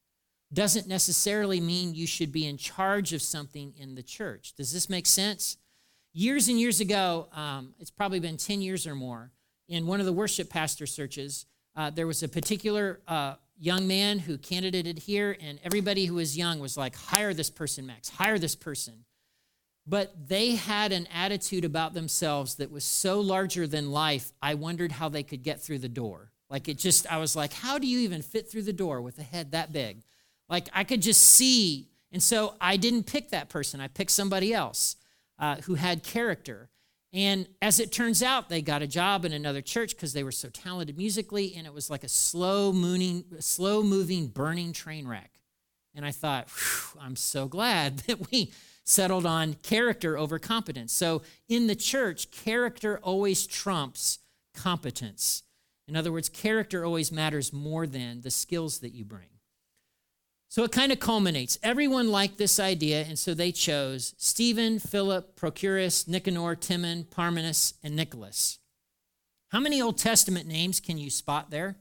doesn't 0.52 0.88
necessarily 0.88 1.60
mean 1.60 1.94
you 1.94 2.06
should 2.06 2.32
be 2.32 2.46
in 2.46 2.56
charge 2.56 3.12
of 3.12 3.22
something 3.22 3.72
in 3.76 3.94
the 3.94 4.02
church. 4.02 4.54
Does 4.56 4.72
this 4.72 4.90
make 4.90 5.06
sense? 5.06 5.56
Years 6.12 6.48
and 6.48 6.58
years 6.58 6.80
ago, 6.80 7.28
um, 7.32 7.74
it's 7.78 7.90
probably 7.90 8.18
been 8.18 8.36
10 8.36 8.60
years 8.60 8.86
or 8.86 8.96
more, 8.96 9.30
in 9.68 9.86
one 9.86 10.00
of 10.00 10.06
the 10.06 10.12
worship 10.12 10.50
pastor 10.50 10.86
searches, 10.86 11.46
uh, 11.76 11.90
there 11.90 12.06
was 12.06 12.22
a 12.24 12.28
particular 12.28 13.00
uh, 13.06 13.34
young 13.56 13.86
man 13.86 14.18
who 14.18 14.36
candidated 14.36 14.98
here, 14.98 15.36
and 15.40 15.60
everybody 15.62 16.06
who 16.06 16.14
was 16.14 16.36
young 16.36 16.58
was 16.58 16.76
like, 16.76 16.96
hire 16.96 17.32
this 17.32 17.48
person, 17.48 17.86
Max, 17.86 18.08
hire 18.08 18.38
this 18.38 18.56
person. 18.56 19.04
But 19.86 20.28
they 20.28 20.56
had 20.56 20.92
an 20.92 21.06
attitude 21.14 21.64
about 21.64 21.94
themselves 21.94 22.56
that 22.56 22.70
was 22.70 22.84
so 22.84 23.20
larger 23.20 23.66
than 23.66 23.92
life, 23.92 24.32
I 24.42 24.54
wondered 24.54 24.92
how 24.92 25.08
they 25.08 25.22
could 25.22 25.42
get 25.42 25.60
through 25.60 25.78
the 25.78 25.88
door. 25.88 26.32
Like 26.50 26.68
it 26.68 26.78
just, 26.78 27.10
I 27.10 27.18
was 27.18 27.36
like, 27.36 27.52
how 27.52 27.78
do 27.78 27.86
you 27.86 28.00
even 28.00 28.22
fit 28.22 28.50
through 28.50 28.62
the 28.62 28.72
door 28.72 29.00
with 29.00 29.18
a 29.18 29.22
head 29.22 29.52
that 29.52 29.72
big? 29.72 30.02
Like 30.50 30.68
I 30.74 30.84
could 30.84 31.00
just 31.00 31.22
see. 31.22 31.88
And 32.12 32.22
so 32.22 32.54
I 32.60 32.76
didn't 32.76 33.04
pick 33.04 33.30
that 33.30 33.48
person, 33.48 33.80
I 33.80 33.88
picked 33.88 34.10
somebody 34.10 34.52
else 34.52 34.96
uh, 35.38 35.56
who 35.62 35.76
had 35.76 36.02
character. 36.02 36.68
And 37.12 37.48
as 37.60 37.80
it 37.80 37.90
turns 37.90 38.22
out, 38.22 38.48
they 38.48 38.62
got 38.62 38.82
a 38.82 38.86
job 38.86 39.24
in 39.24 39.32
another 39.32 39.62
church 39.62 39.96
because 39.96 40.12
they 40.12 40.22
were 40.22 40.30
so 40.30 40.48
talented 40.48 40.96
musically, 40.96 41.54
and 41.56 41.66
it 41.66 41.74
was 41.74 41.90
like 41.90 42.04
a 42.04 42.08
slow 42.08 42.72
moving, 42.72 43.24
slow 43.40 43.82
moving, 43.82 44.28
burning 44.28 44.72
train 44.72 45.08
wreck. 45.08 45.40
And 45.92 46.06
I 46.06 46.12
thought, 46.12 46.48
I'm 47.00 47.16
so 47.16 47.48
glad 47.48 47.98
that 48.06 48.30
we 48.30 48.52
settled 48.84 49.26
on 49.26 49.54
character 49.54 50.16
over 50.16 50.38
competence. 50.38 50.92
So 50.92 51.22
in 51.48 51.66
the 51.66 51.74
church, 51.74 52.30
character 52.30 53.00
always 53.02 53.46
trumps 53.46 54.20
competence. 54.54 55.42
In 55.88 55.96
other 55.96 56.12
words, 56.12 56.28
character 56.28 56.84
always 56.84 57.10
matters 57.10 57.52
more 57.52 57.86
than 57.88 58.20
the 58.20 58.30
skills 58.30 58.78
that 58.80 58.94
you 58.94 59.04
bring. 59.04 59.29
So 60.50 60.64
it 60.64 60.72
kind 60.72 60.90
of 60.90 60.98
culminates. 60.98 61.60
Everyone 61.62 62.10
liked 62.10 62.36
this 62.36 62.58
idea, 62.58 63.02
and 63.02 63.16
so 63.16 63.34
they 63.34 63.52
chose 63.52 64.14
Stephen, 64.18 64.80
Philip, 64.80 65.36
Prochorus, 65.36 66.08
Nicanor, 66.08 66.56
Timon, 66.56 67.04
Parmenas, 67.04 67.74
and 67.84 67.94
Nicholas. 67.94 68.58
How 69.50 69.60
many 69.60 69.80
Old 69.80 69.96
Testament 69.96 70.48
names 70.48 70.80
can 70.80 70.98
you 70.98 71.08
spot 71.08 71.50
there? 71.50 71.76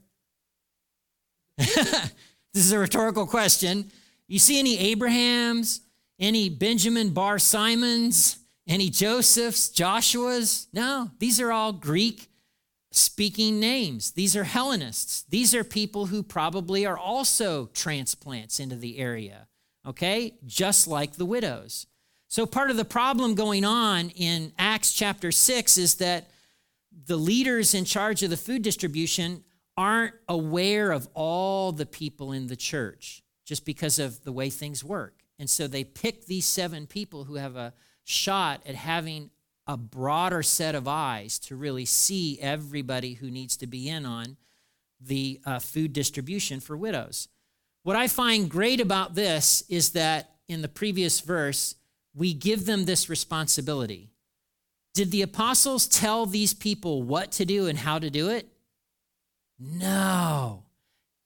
this 1.58 2.12
is 2.54 2.70
a 2.70 2.78
rhetorical 2.78 3.26
question. 3.26 3.90
You 4.28 4.38
see 4.38 4.60
any 4.60 4.78
Abrahams, 4.78 5.80
any 6.20 6.48
Benjamin 6.48 7.10
Bar 7.10 7.40
Simons, 7.40 8.38
any 8.68 8.88
Josephs, 8.88 9.70
Joshuas? 9.70 10.68
No, 10.72 11.10
these 11.18 11.40
are 11.40 11.50
all 11.50 11.72
Greek 11.72 12.29
speaking 12.92 13.60
names. 13.60 14.12
These 14.12 14.36
are 14.36 14.44
Hellenists. 14.44 15.22
These 15.28 15.54
are 15.54 15.64
people 15.64 16.06
who 16.06 16.22
probably 16.22 16.84
are 16.86 16.98
also 16.98 17.66
transplants 17.72 18.58
into 18.58 18.76
the 18.76 18.98
area, 18.98 19.48
okay? 19.86 20.34
Just 20.46 20.86
like 20.86 21.14
the 21.14 21.26
widows. 21.26 21.86
So, 22.28 22.46
part 22.46 22.70
of 22.70 22.76
the 22.76 22.84
problem 22.84 23.34
going 23.34 23.64
on 23.64 24.10
in 24.10 24.52
Acts 24.58 24.92
chapter 24.92 25.32
6 25.32 25.78
is 25.78 25.96
that 25.96 26.30
the 27.06 27.16
leaders 27.16 27.74
in 27.74 27.84
charge 27.84 28.22
of 28.22 28.30
the 28.30 28.36
food 28.36 28.62
distribution 28.62 29.44
aren't 29.76 30.14
aware 30.28 30.92
of 30.92 31.08
all 31.14 31.72
the 31.72 31.86
people 31.86 32.32
in 32.32 32.46
the 32.46 32.56
church 32.56 33.22
just 33.44 33.64
because 33.64 33.98
of 33.98 34.22
the 34.24 34.32
way 34.32 34.50
things 34.50 34.84
work. 34.84 35.14
And 35.38 35.48
so 35.48 35.66
they 35.66 35.84
pick 35.84 36.26
these 36.26 36.46
seven 36.46 36.86
people 36.86 37.24
who 37.24 37.36
have 37.36 37.56
a 37.56 37.72
shot 38.04 38.62
at 38.66 38.74
having 38.74 39.30
a 39.66 39.76
broader 39.76 40.42
set 40.42 40.74
of 40.74 40.88
eyes 40.88 41.38
to 41.38 41.56
really 41.56 41.84
see 41.84 42.38
everybody 42.40 43.14
who 43.14 43.30
needs 43.30 43.56
to 43.58 43.66
be 43.66 43.88
in 43.88 44.04
on 44.04 44.36
the 45.00 45.40
uh, 45.46 45.58
food 45.58 45.92
distribution 45.92 46.60
for 46.60 46.76
widows. 46.76 47.28
What 47.82 47.96
I 47.96 48.08
find 48.08 48.50
great 48.50 48.80
about 48.80 49.14
this 49.14 49.62
is 49.68 49.90
that 49.92 50.36
in 50.48 50.62
the 50.62 50.68
previous 50.68 51.20
verse, 51.20 51.76
we 52.14 52.34
give 52.34 52.66
them 52.66 52.84
this 52.84 53.08
responsibility. 53.08 54.10
Did 54.92 55.10
the 55.10 55.22
apostles 55.22 55.86
tell 55.86 56.26
these 56.26 56.52
people 56.52 57.02
what 57.02 57.32
to 57.32 57.44
do 57.44 57.68
and 57.68 57.78
how 57.78 57.98
to 57.98 58.10
do 58.10 58.28
it? 58.28 58.48
No. 59.58 60.64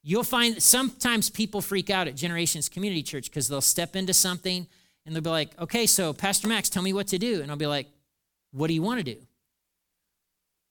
You'll 0.03 0.23
find 0.23 0.62
sometimes 0.62 1.31
people 1.31 1.62
freak 1.62 1.88
out 1.88 2.07
at 2.07 2.14
Generations 2.14 2.69
Community 2.69 3.03
Church 3.03 3.31
because 3.31 3.49
they'll 3.49 3.62
step 3.62 3.97
into 3.97 4.12
something 4.12 4.67
and 5.07 5.14
they'll 5.14 5.23
be 5.23 5.31
like, 5.31 5.59
okay, 5.59 5.87
so 5.87 6.12
Pastor 6.12 6.47
Max, 6.47 6.69
tell 6.69 6.83
me 6.83 6.93
what 6.93 7.07
to 7.09 7.19
do. 7.19 7.41
And 7.41 7.50
I'll 7.50 7.57
be 7.57 7.67
like, 7.67 7.88
what 8.55 8.69
do 8.69 8.75
you 8.75 8.83
want 8.83 8.99
to 8.99 9.05
do? 9.05 9.21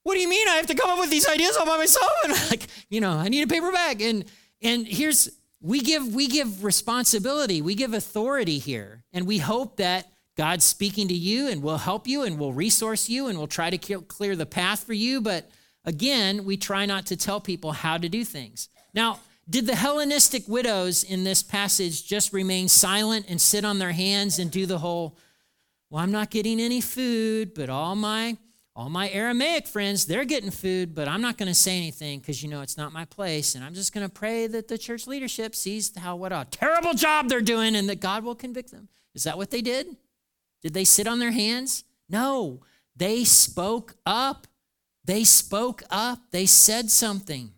What 0.04 0.16
do 0.16 0.20
you 0.20 0.30
mean 0.30 0.48
I 0.48 0.56
have 0.56 0.68
to 0.68 0.76
come 0.76 0.90
up 0.90 1.00
with 1.00 1.10
these 1.10 1.28
ideas 1.28 1.56
all 1.58 1.66
by 1.66 1.78
myself? 1.78 2.12
And 2.24 2.34
like, 2.50 2.68
you 2.90 3.02
know, 3.02 3.12
I 3.12 3.30
need 3.30 3.44
a 3.44 3.48
paper 3.48 3.72
bag. 3.72 4.02
And 4.02 4.26
and 4.62 4.88
here's 4.88 5.30
we 5.62 5.82
give 5.82 6.14
we 6.14 6.28
give 6.28 6.64
responsibility, 6.64 7.62
we 7.62 7.76
give 7.76 7.94
authority 7.94 8.60
here, 8.60 9.04
and 9.14 9.28
we 9.28 9.38
hope 9.38 9.78
that 9.78 10.12
God's 10.36 10.66
speaking 10.66 11.08
to 11.10 11.14
you 11.14 11.48
and 11.48 11.62
will 11.62 11.78
help 11.78 12.08
you 12.08 12.24
and 12.24 12.40
will 12.40 12.54
resource 12.54 13.10
you 13.10 13.28
and 13.28 13.38
will 13.38 13.48
try 13.48 13.70
to 13.70 13.78
clear 14.02 14.36
the 14.36 14.46
path 14.46 14.84
for 14.84 14.94
you. 14.94 15.22
But 15.22 15.50
again, 15.86 16.44
we 16.46 16.58
try 16.58 16.86
not 16.86 17.06
to 17.08 17.18
tell 17.18 17.40
people 17.40 17.72
how 17.72 17.98
to 17.98 18.10
do 18.10 18.26
things. 18.26 18.70
Now, 18.94 19.20
did 19.50 19.68
the 19.68 19.76
Hellenistic 19.76 20.48
widows 20.48 21.04
in 21.04 21.24
this 21.24 21.44
passage 21.44 22.08
just 22.08 22.34
remain 22.34 22.68
silent 22.68 23.26
and 23.28 23.40
sit 23.40 23.66
on 23.66 23.78
their 23.78 23.92
hands 23.92 24.40
and 24.40 24.50
do 24.50 24.66
the 24.66 24.80
whole 24.80 25.18
well, 25.94 26.02
I'm 26.02 26.12
not 26.12 26.32
getting 26.32 26.60
any 26.60 26.82
food, 26.82 27.54
but 27.54 27.70
all 27.70 27.94
my 27.94 28.36
all 28.76 28.90
my 28.90 29.12
Aramaic 29.12 29.68
friends, 29.68 30.08
they're 30.08 30.26
getting 30.26 30.50
food, 30.50 30.96
but 30.96 31.08
I'm 31.08 31.22
not 31.22 31.38
going 31.38 31.50
to 31.50 31.54
say 31.54 31.78
anything 31.78 32.18
because 32.18 32.42
you 32.42 32.50
know 32.50 32.62
it's 32.62 32.80
not 32.80 32.92
my 32.92 33.06
place. 33.06 33.54
And 33.54 33.64
I'm 33.64 33.76
just 33.76 33.94
going 33.94 34.04
to 34.04 34.12
pray 34.12 34.48
that 34.48 34.68
the 34.68 34.80
church 34.80 35.06
leadership 35.06 35.54
sees 35.54 35.96
how 35.96 36.16
what 36.16 36.32
a 36.32 36.48
terrible 36.50 36.96
job 36.96 37.30
they're 37.30 37.42
doing 37.42 37.76
and 37.76 37.88
that 37.90 38.00
God 38.00 38.24
will 38.24 38.34
convict 38.34 38.72
them. 38.72 38.88
Is 39.14 39.26
that 39.26 39.38
what 39.38 39.52
they 39.52 39.62
did? 39.62 39.96
Did 40.64 40.74
they 40.74 40.84
sit 40.84 41.06
on 41.06 41.20
their 41.20 41.30
hands? 41.30 41.84
No. 42.10 42.62
They 42.96 43.24
spoke 43.24 43.94
up. 44.04 44.48
They 45.06 45.24
spoke 45.24 45.84
up. 45.92 46.32
They 46.32 46.48
said 46.48 46.90
something. 46.90 47.52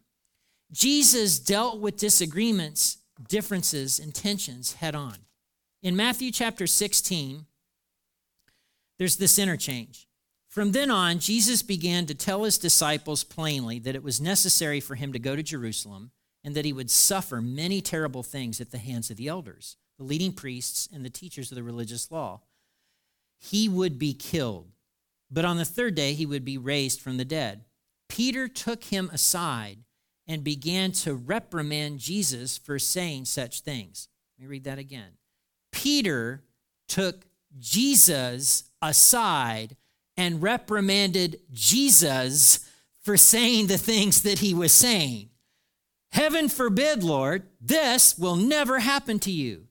Jesus 0.73 1.39
dealt 1.39 1.79
with 1.79 1.95
disagreements, 1.95 2.97
differences, 3.29 3.97
and 3.97 4.13
tensions 4.13 4.73
head 4.73 4.93
on. 4.93 5.19
In 5.81 5.95
Matthew 5.95 6.31
chapter 6.31 6.67
16, 6.67 7.45
there's 8.97 9.17
this 9.17 9.37
interchange. 9.39 10.07
From 10.47 10.71
then 10.71 10.89
on, 10.89 11.19
Jesus 11.19 11.61
began 11.61 12.05
to 12.05 12.15
tell 12.15 12.43
his 12.43 12.57
disciples 12.57 13.23
plainly 13.23 13.77
that 13.79 13.95
it 13.95 14.03
was 14.03 14.21
necessary 14.21 14.79
for 14.79 14.95
him 14.95 15.11
to 15.11 15.19
go 15.19 15.35
to 15.35 15.43
Jerusalem 15.43 16.11
and 16.45 16.55
that 16.55 16.65
he 16.65 16.71
would 16.71 16.89
suffer 16.89 17.41
many 17.41 17.81
terrible 17.81 18.23
things 18.23 18.61
at 18.61 18.71
the 18.71 18.77
hands 18.77 19.09
of 19.09 19.17
the 19.17 19.27
elders, 19.27 19.75
the 19.97 20.05
leading 20.05 20.31
priests, 20.31 20.87
and 20.93 21.03
the 21.03 21.09
teachers 21.09 21.51
of 21.51 21.55
the 21.55 21.63
religious 21.63 22.09
law. 22.09 22.41
He 23.37 23.67
would 23.67 23.99
be 23.99 24.13
killed, 24.13 24.69
but 25.29 25.43
on 25.43 25.57
the 25.57 25.65
third 25.65 25.95
day 25.95 26.13
he 26.13 26.25
would 26.25 26.45
be 26.45 26.57
raised 26.57 27.01
from 27.01 27.17
the 27.17 27.25
dead. 27.25 27.65
Peter 28.07 28.47
took 28.47 28.85
him 28.85 29.09
aside 29.11 29.79
and 30.27 30.43
began 30.43 30.91
to 30.91 31.15
reprimand 31.15 31.99
Jesus 31.99 32.57
for 32.57 32.79
saying 32.79 33.25
such 33.25 33.61
things. 33.61 34.07
Let 34.37 34.45
me 34.45 34.51
read 34.51 34.63
that 34.63 34.79
again. 34.79 35.17
Peter 35.71 36.43
took 36.87 37.25
Jesus 37.59 38.63
aside 38.89 39.75
and 40.17 40.41
reprimanded 40.41 41.39
Jesus 41.51 42.59
for 43.01 43.17
saying 43.17 43.67
the 43.67 43.77
things 43.77 44.21
that 44.21 44.39
he 44.39 44.53
was 44.53 44.71
saying. 44.71 45.29
Heaven 46.11 46.47
forbid, 46.47 47.03
Lord, 47.03 47.43
this 47.59 48.17
will 48.17 48.35
never 48.35 48.79
happen 48.79 49.19
to 49.19 49.31
you. 49.31 49.67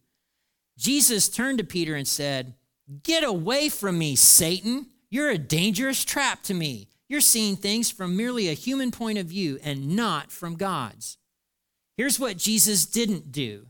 Jesus 0.76 1.28
turned 1.28 1.58
to 1.58 1.64
Peter 1.64 1.94
and 1.94 2.06
said, 2.06 2.54
Get 3.02 3.24
away 3.24 3.68
from 3.68 3.98
me, 3.98 4.14
Satan. 4.14 4.86
You're 5.08 5.30
a 5.30 5.38
dangerous 5.38 6.04
trap 6.04 6.42
to 6.44 6.54
me. 6.54 6.88
You're 7.08 7.20
seeing 7.20 7.56
things 7.56 7.90
from 7.90 8.16
merely 8.16 8.48
a 8.48 8.54
human 8.54 8.90
point 8.90 9.18
of 9.18 9.26
view 9.26 9.58
and 9.62 9.96
not 9.96 10.30
from 10.30 10.56
God's. 10.56 11.16
Here's 11.96 12.18
what 12.18 12.36
Jesus 12.36 12.86
didn't 12.86 13.32
do 13.32 13.66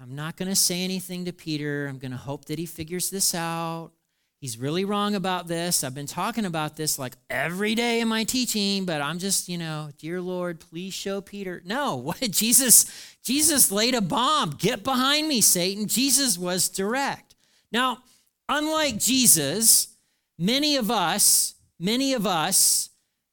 I'm 0.00 0.14
not 0.14 0.36
going 0.36 0.48
to 0.48 0.54
say 0.54 0.84
anything 0.84 1.24
to 1.24 1.32
Peter. 1.32 1.86
I'm 1.88 1.98
going 1.98 2.12
to 2.12 2.16
hope 2.16 2.44
that 2.46 2.58
he 2.58 2.66
figures 2.66 3.10
this 3.10 3.34
out. 3.34 3.90
He's 4.40 4.56
really 4.56 4.84
wrong 4.84 5.16
about 5.16 5.48
this. 5.48 5.82
I've 5.82 5.96
been 5.96 6.06
talking 6.06 6.44
about 6.44 6.76
this 6.76 6.96
like 6.96 7.16
every 7.28 7.74
day 7.74 8.00
in 8.00 8.06
my 8.06 8.22
teaching, 8.22 8.84
but 8.84 9.00
I'm 9.00 9.18
just, 9.18 9.48
you 9.48 9.58
know, 9.58 9.90
dear 9.98 10.20
Lord, 10.20 10.60
please 10.60 10.94
show 10.94 11.20
Peter. 11.20 11.60
No, 11.64 11.96
what 11.96 12.20
Jesus? 12.30 13.16
Jesus 13.24 13.72
laid 13.72 13.96
a 13.96 14.00
bomb. 14.00 14.50
Get 14.50 14.84
behind 14.84 15.26
me, 15.26 15.40
Satan. 15.40 15.88
Jesus 15.88 16.38
was 16.38 16.68
direct. 16.68 17.34
Now, 17.72 17.98
unlike 18.48 18.98
Jesus, 18.98 19.88
many 20.38 20.76
of 20.76 20.92
us, 20.92 21.56
many 21.80 22.12
of 22.14 22.24
us 22.24 22.90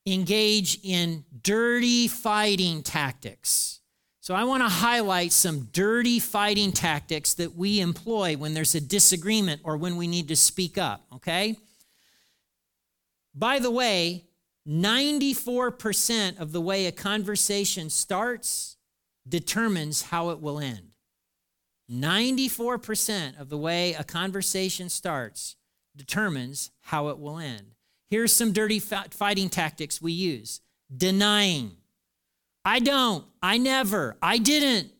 engage 0.07 0.79
in 0.84 1.25
dirty 1.43 2.07
fighting 2.07 2.81
tactics. 2.81 3.81
So 4.25 4.34
I 4.34 4.44
want 4.44 4.63
to 4.63 4.70
highlight 4.70 5.32
some 5.34 5.70
dirty 5.72 6.17
fighting 6.17 6.72
tactics 6.72 7.36
that 7.36 7.55
we 7.55 7.79
employ 7.79 8.36
when 8.36 8.55
there's 8.55 8.74
a 8.74 8.82
disagreement 8.82 9.62
or 9.63 9.77
when 9.77 9.98
we 9.98 10.08
need 10.08 10.29
to 10.29 10.36
speak 10.36 10.79
up, 10.79 11.05
okay? 11.13 11.58
By 13.36 13.60
the 13.60 13.70
way, 13.70 14.25
94% 14.67 16.39
of 16.39 16.53
the 16.53 16.60
way 16.60 16.88
a 16.88 16.91
conversation 16.91 17.91
starts 17.91 18.77
determines 19.29 20.01
how 20.01 20.32
it 20.32 20.41
will 20.41 20.60
end. 20.60 20.88
94% 21.91 23.39
of 23.39 23.50
the 23.50 23.60
way 23.60 23.94
a 23.94 24.03
conversation 24.03 24.89
starts 24.89 25.55
determines 25.96 26.72
how 26.82 27.10
it 27.10 27.20
will 27.20 27.38
end. 27.38 27.75
Here's 28.10 28.36
some 28.36 28.53
dirty 28.53 28.79
fighting 28.79 29.50
tactics 29.50 30.01
we 30.01 30.13
use 30.13 30.62
denying. 30.98 31.74
I 32.65 32.79
don't. 32.79 33.24
I 33.41 33.60
never. 33.60 34.17
I 34.22 34.39
didn't. 34.39 34.91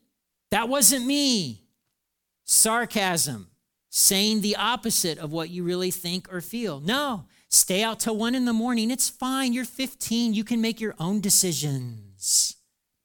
That 0.52 0.70
wasn't 0.70 1.06
me. 1.06 1.64
Sarcasm. 2.46 3.48
Saying 3.90 4.42
the 4.42 4.56
opposite 4.58 5.18
of 5.18 5.32
what 5.32 5.50
you 5.50 5.64
really 5.64 5.90
think 5.90 6.32
or 6.32 6.42
feel. 6.42 6.80
No. 6.80 7.26
Stay 7.50 7.82
out 7.82 8.00
till 8.00 8.18
one 8.18 8.36
in 8.36 8.46
the 8.46 8.54
morning. 8.54 8.92
It's 8.92 9.10
fine. 9.10 9.52
You're 9.54 9.66
15. 9.66 10.34
You 10.34 10.44
can 10.44 10.62
make 10.62 10.80
your 10.80 10.94
own 11.00 11.22
decisions. 11.22 12.58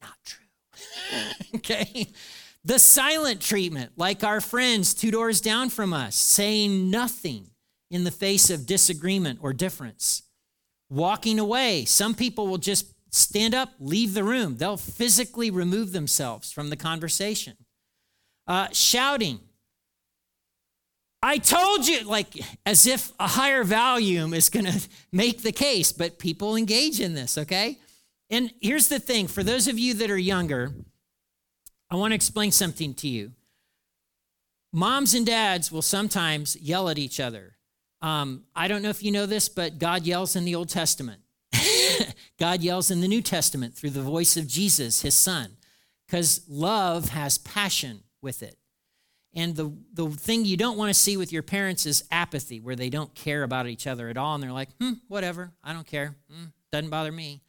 Not 0.02 0.14
true. 0.24 0.46
okay. 1.56 2.08
The 2.64 2.78
silent 2.78 3.40
treatment, 3.40 3.92
like 3.96 4.22
our 4.22 4.40
friends 4.40 4.92
two 4.92 5.10
doors 5.10 5.40
down 5.40 5.70
from 5.70 5.94
us, 5.94 6.14
saying 6.14 6.90
nothing 6.90 7.46
in 7.90 8.04
the 8.04 8.10
face 8.10 8.50
of 8.50 8.66
disagreement 8.66 9.38
or 9.42 9.52
difference. 9.52 10.22
Walking 10.90 11.38
away. 11.38 11.84
Some 11.86 12.14
people 12.14 12.48
will 12.48 12.58
just 12.58 12.92
stand 13.10 13.54
up, 13.54 13.70
leave 13.78 14.14
the 14.14 14.24
room. 14.24 14.56
They'll 14.56 14.76
physically 14.76 15.50
remove 15.50 15.92
themselves 15.92 16.52
from 16.52 16.70
the 16.70 16.76
conversation. 16.76 17.56
Uh, 18.46 18.68
shouting. 18.72 19.40
I 21.22 21.38
told 21.38 21.86
you, 21.86 22.04
like 22.04 22.34
as 22.64 22.86
if 22.86 23.12
a 23.20 23.28
higher 23.28 23.62
volume 23.64 24.32
is 24.32 24.48
going 24.48 24.64
to 24.72 24.80
make 25.12 25.42
the 25.42 25.52
case, 25.52 25.92
but 25.92 26.18
people 26.18 26.56
engage 26.56 27.00
in 27.00 27.14
this, 27.14 27.36
okay? 27.36 27.78
And 28.30 28.52
here's 28.60 28.88
the 28.88 29.00
thing 29.00 29.26
for 29.26 29.42
those 29.42 29.68
of 29.68 29.78
you 29.78 29.94
that 29.94 30.10
are 30.10 30.18
younger, 30.18 30.72
I 31.90 31.96
want 31.96 32.12
to 32.12 32.14
explain 32.16 32.52
something 32.52 32.94
to 32.94 33.08
you. 33.08 33.32
Moms 34.72 35.14
and 35.14 35.26
dads 35.26 35.72
will 35.72 35.82
sometimes 35.82 36.56
yell 36.56 36.88
at 36.88 36.98
each 36.98 37.18
other. 37.18 37.56
Um, 38.00 38.44
I 38.54 38.68
don't 38.68 38.82
know 38.82 38.88
if 38.88 39.02
you 39.02 39.10
know 39.10 39.26
this, 39.26 39.48
but 39.48 39.78
God 39.78 40.06
yells 40.06 40.36
in 40.36 40.44
the 40.44 40.54
Old 40.54 40.68
Testament. 40.68 41.20
God 42.40 42.62
yells 42.62 42.90
in 42.90 43.02
the 43.02 43.08
New 43.08 43.20
Testament 43.20 43.74
through 43.74 43.90
the 43.90 44.00
voice 44.00 44.36
of 44.38 44.46
Jesus, 44.46 45.02
his 45.02 45.14
son, 45.14 45.58
because 46.06 46.40
love 46.48 47.10
has 47.10 47.38
passion 47.38 48.02
with 48.22 48.42
it. 48.42 48.56
And 49.34 49.54
the, 49.54 49.72
the 49.92 50.08
thing 50.08 50.44
you 50.44 50.56
don't 50.56 50.76
want 50.76 50.88
to 50.90 50.98
see 50.98 51.16
with 51.16 51.32
your 51.32 51.42
parents 51.42 51.86
is 51.86 52.02
apathy, 52.10 52.58
where 52.58 52.74
they 52.74 52.90
don't 52.90 53.14
care 53.14 53.42
about 53.42 53.68
each 53.68 53.86
other 53.86 54.08
at 54.08 54.16
all. 54.16 54.34
And 54.34 54.42
they're 54.42 54.52
like, 54.52 54.70
hmm, 54.80 54.94
whatever, 55.06 55.52
I 55.62 55.72
don't 55.72 55.86
care. 55.86 56.16
Mm, 56.32 56.52
doesn't 56.72 56.90
bother 56.90 57.12
me. 57.12 57.42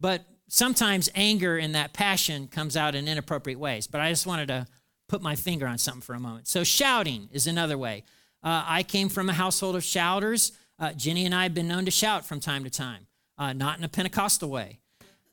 But 0.00 0.24
sometimes 0.48 1.10
anger 1.14 1.58
and 1.58 1.74
that 1.74 1.92
passion 1.92 2.48
comes 2.48 2.76
out 2.76 2.94
in 2.94 3.06
inappropriate 3.06 3.58
ways. 3.58 3.86
But 3.86 4.00
I 4.00 4.10
just 4.10 4.26
wanted 4.26 4.48
to 4.48 4.66
put 5.08 5.22
my 5.22 5.36
finger 5.36 5.66
on 5.66 5.78
something 5.78 6.00
for 6.00 6.14
a 6.14 6.20
moment. 6.20 6.48
So, 6.48 6.64
shouting 6.64 7.28
is 7.32 7.46
another 7.46 7.78
way. 7.78 8.04
Uh, 8.42 8.64
I 8.66 8.82
came 8.82 9.08
from 9.08 9.28
a 9.28 9.32
household 9.32 9.76
of 9.76 9.84
shouters. 9.84 10.52
Uh, 10.78 10.92
Jenny 10.92 11.24
and 11.24 11.34
I 11.34 11.42
have 11.44 11.54
been 11.54 11.68
known 11.68 11.84
to 11.84 11.90
shout 11.90 12.24
from 12.24 12.40
time 12.40 12.64
to 12.64 12.70
time, 12.70 13.06
uh, 13.38 13.52
not 13.52 13.78
in 13.78 13.84
a 13.84 13.88
Pentecostal 13.88 14.50
way. 14.50 14.80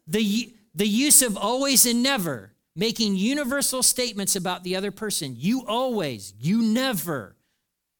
The, 0.08 0.54
the 0.74 0.88
use 0.88 1.22
of 1.22 1.38
always 1.38 1.86
and 1.86 2.04
never, 2.04 2.52
making 2.76 3.16
universal 3.16 3.82
statements 3.82 4.36
about 4.36 4.64
the 4.64 4.76
other 4.76 4.92
person. 4.92 5.34
You 5.38 5.66
always, 5.66 6.34
you 6.40 6.62
never, 6.62 7.36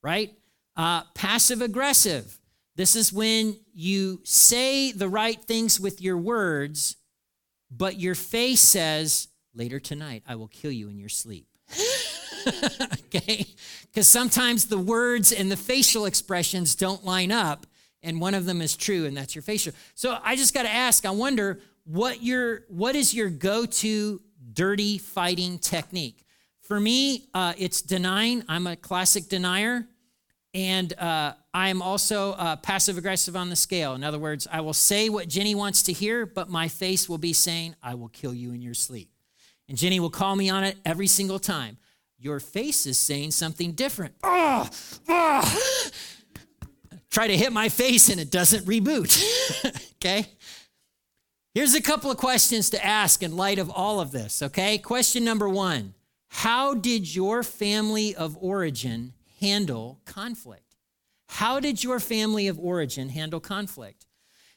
right? 0.04 0.34
Uh, 0.76 1.04
passive 1.14 1.62
aggressive. 1.62 2.40
This 2.76 2.96
is 2.96 3.14
when 3.14 3.58
you 3.74 4.20
say 4.24 4.92
the 4.92 5.08
right 5.08 5.42
things 5.42 5.80
with 5.80 6.02
your 6.02 6.18
words, 6.18 6.98
but 7.72 8.00
your 8.00 8.16
face 8.16 8.62
says, 8.62 9.30
Later 9.58 9.80
tonight, 9.80 10.22
I 10.28 10.36
will 10.36 10.50
kill 10.50 10.72
you 10.72 10.90
in 10.90 11.00
your 11.00 11.08
sleep. 11.08 11.48
okay? 12.94 13.46
Because 13.84 14.10
sometimes 14.10 14.66
the 14.66 14.78
words 14.78 15.32
and 15.32 15.50
the 15.50 15.56
facial 15.56 16.06
expressions 16.06 16.76
don't 16.76 17.06
line 17.06 17.32
up, 17.32 17.66
and 18.06 18.22
one 18.22 18.34
of 18.34 18.46
them 18.46 18.62
is 18.62 18.78
true, 18.78 19.06
and 19.06 19.18
that's 19.18 19.36
your 19.36 19.42
facial. 19.42 19.74
So 19.96 20.18
I 20.24 20.36
just 20.36 20.54
got 20.54 20.64
to 20.64 20.74
ask, 20.74 21.06
I 21.06 21.12
wonder 21.12 21.60
what 21.84 22.24
your 22.24 22.62
what 22.70 22.96
is 22.96 23.14
your 23.14 23.30
go-to 23.30 24.22
dirty 24.54 24.98
fighting 24.98 25.60
technique? 25.60 26.24
For 26.62 26.80
me, 26.80 27.28
uh, 27.34 27.54
it's 27.58 27.82
denying. 27.82 28.44
I'm 28.48 28.68
a 28.68 28.76
classic 28.76 29.30
denier. 29.30 29.88
And 30.56 30.98
uh, 30.98 31.34
I 31.54 31.68
am 31.68 31.82
also 31.82 32.32
uh, 32.32 32.56
passive 32.56 32.98
aggressive 32.98 33.36
on 33.36 33.50
the 33.50 33.58
scale. 33.58 33.94
In 33.94 34.06
other 34.06 34.18
words, 34.18 34.48
I 34.50 34.62
will 34.62 34.72
say 34.72 35.10
what 35.10 35.28
Jenny 35.28 35.54
wants 35.54 35.84
to 35.84 35.92
hear, 35.92 36.26
but 36.26 36.48
my 36.48 36.70
face 36.70 37.10
will 37.10 37.18
be 37.18 37.34
saying, 37.34 37.76
I 37.84 37.96
will 37.96 38.08
kill 38.08 38.34
you 38.34 38.54
in 38.54 38.62
your 38.62 38.74
sleep. 38.74 39.10
And 39.68 39.78
Jenny 39.78 40.00
will 40.00 40.10
call 40.10 40.34
me 40.38 40.50
on 40.50 40.64
it 40.64 40.78
every 40.86 41.08
single 41.08 41.40
time. 41.40 41.78
Your 42.18 42.40
face 42.40 42.86
is 42.86 42.98
saying 42.98 43.32
something 43.32 43.74
different. 43.74 44.16
Oh, 44.24 44.70
oh. 45.10 45.90
Try 47.16 47.28
to 47.28 47.38
hit 47.38 47.54
my 47.54 47.70
face 47.70 48.10
and 48.10 48.20
it 48.20 48.30
doesn't 48.30 48.66
reboot. 48.66 49.24
okay? 49.94 50.26
Here's 51.54 51.74
a 51.74 51.82
couple 51.82 52.12
of 52.12 52.18
questions 52.18 52.70
to 52.72 52.86
ask 52.86 53.24
in 53.24 53.38
light 53.38 53.58
of 53.58 53.70
all 53.70 54.02
of 54.02 54.12
this, 54.12 54.42
okay? 54.44 54.78
Question 54.78 55.24
number 55.24 55.48
one 55.48 55.94
How 56.28 56.74
did 56.74 57.16
your 57.16 57.42
family 57.42 58.14
of 58.14 58.38
origin 58.42 59.14
handle 59.40 60.02
conflict? 60.04 60.76
How 61.30 61.62
did 61.62 61.82
your 61.86 62.02
family 62.02 62.50
of 62.50 62.60
origin 62.60 63.08
handle 63.08 63.40
conflict? 63.40 64.08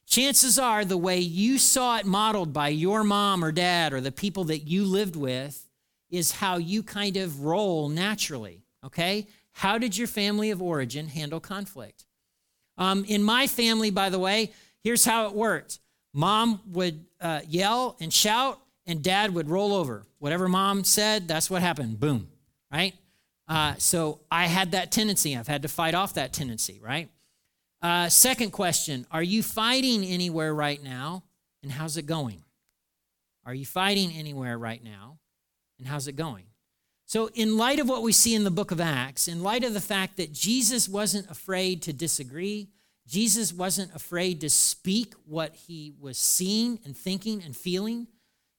Chances 0.05 0.59
are 0.59 0.85
the 0.85 0.97
way 0.97 1.21
you 1.21 1.59
saw 1.59 1.99
it 1.99 2.07
modeled 2.07 2.53
by 2.53 2.71
your 2.71 3.05
mom 3.05 3.45
or 3.45 3.53
dad 3.53 3.93
or 3.93 4.01
the 4.01 4.11
people 4.11 4.43
that 4.47 4.67
you 4.67 4.85
lived 4.85 5.15
with 5.15 5.69
is 6.11 6.33
how 6.33 6.57
you 6.57 6.83
kind 6.83 7.17
of 7.17 7.43
roll 7.43 7.89
naturally, 7.89 8.65
okay? 8.85 9.29
How 9.53 9.79
did 9.79 9.97
your 9.97 10.09
family 10.09 10.51
of 10.51 10.61
origin 10.61 11.07
handle 11.07 11.39
conflict? 11.39 12.05
Um, 12.79 13.05
in 13.05 13.23
my 13.23 13.47
family, 13.47 13.91
by 13.91 14.09
the 14.09 14.19
way, 14.19 14.53
here's 14.83 15.05
how 15.05 15.27
it 15.27 15.35
worked 15.35 15.81
mom 16.15 16.61
would 16.69 17.05
uh, 17.21 17.41
yell 17.47 17.97
and 18.01 18.13
shout, 18.13 18.61
and 18.87 19.03
dad 19.03 19.35
would 19.35 19.49
roll 19.51 19.75
over. 19.75 20.07
Whatever 20.19 20.49
mom 20.49 20.85
said, 20.85 21.29
that's 21.29 21.51
what 21.51 21.61
happened. 21.61 22.01
Boom, 22.01 22.29
right? 22.73 22.95
Uh, 23.47 23.75
so 23.79 24.21
I 24.31 24.47
had 24.47 24.73
that 24.73 24.91
tendency. 24.93 25.37
I've 25.37 25.49
had 25.49 25.63
to 25.63 25.69
fight 25.69 25.95
off 25.95 26.15
that 26.15 26.33
tendency, 26.33 26.81
right? 26.83 27.09
Uh, 27.81 28.09
second 28.09 28.51
question 28.51 29.07
Are 29.11 29.23
you 29.23 29.43
fighting 29.43 30.05
anywhere 30.05 30.55
right 30.55 30.83
now? 30.83 31.25
And 31.63 31.73
how's 31.73 31.97
it 31.97 32.07
going? 32.07 32.45
Are 33.45 33.55
you 33.55 33.67
fighting 33.67 34.13
anywhere 34.13 34.59
right 34.59 34.83
now? 34.83 35.19
And 35.79 35.87
how's 35.87 36.07
it 36.07 36.17
going? 36.17 36.45
So, 37.09 37.31
in 37.33 37.57
light 37.57 37.81
of 37.81 37.89
what 37.89 38.03
we 38.03 38.13
see 38.13 38.35
in 38.35 38.45
the 38.45 38.51
book 38.51 38.71
of 38.71 38.83
Acts, 38.83 39.29
in 39.29 39.43
light 39.43 39.65
of 39.65 39.73
the 39.73 39.81
fact 39.81 40.19
that 40.19 40.31
Jesus 40.31 40.87
wasn't 40.91 41.31
afraid 41.31 41.81
to 41.83 41.93
disagree, 41.95 42.69
Jesus 43.07 43.51
wasn't 43.51 43.95
afraid 43.95 44.43
to 44.43 44.51
speak 44.51 45.15
what 45.25 45.55
he 45.55 45.95
was 45.99 46.19
seeing 46.19 46.79
and 46.85 46.95
thinking 46.95 47.43
and 47.43 47.57
feeling 47.57 48.09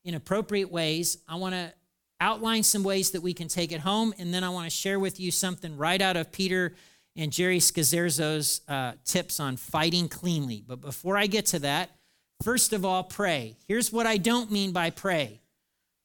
in 0.03 0.15
appropriate 0.15 0.71
ways, 0.71 1.19
I 1.27 1.35
want 1.35 1.53
to 1.53 1.71
outline 2.19 2.63
some 2.63 2.83
ways 2.83 3.11
that 3.11 3.21
we 3.21 3.35
can 3.35 3.47
take 3.47 3.71
it 3.71 3.81
home, 3.81 4.15
and 4.17 4.33
then 4.33 4.43
I 4.43 4.49
want 4.49 4.65
to 4.65 4.75
share 4.75 4.99
with 4.99 5.19
you 5.19 5.29
something 5.29 5.77
right 5.77 6.01
out 6.01 6.17
of 6.17 6.31
Peter 6.31 6.73
and 7.15 7.31
Geri 7.31 7.59
Scazzero's 7.59 8.61
uh, 8.67 8.93
tips 9.05 9.39
on 9.39 9.57
fighting 9.57 10.09
cleanly. 10.09 10.63
But 10.65 10.81
before 10.81 11.17
I 11.17 11.27
get 11.27 11.45
to 11.47 11.59
that, 11.59 11.91
first 12.41 12.73
of 12.73 12.83
all, 12.83 13.03
pray. 13.03 13.57
Here's 13.67 13.93
what 13.93 14.07
I 14.07 14.17
don't 14.17 14.51
mean 14.51 14.71
by 14.71 14.89
pray. 14.89 15.41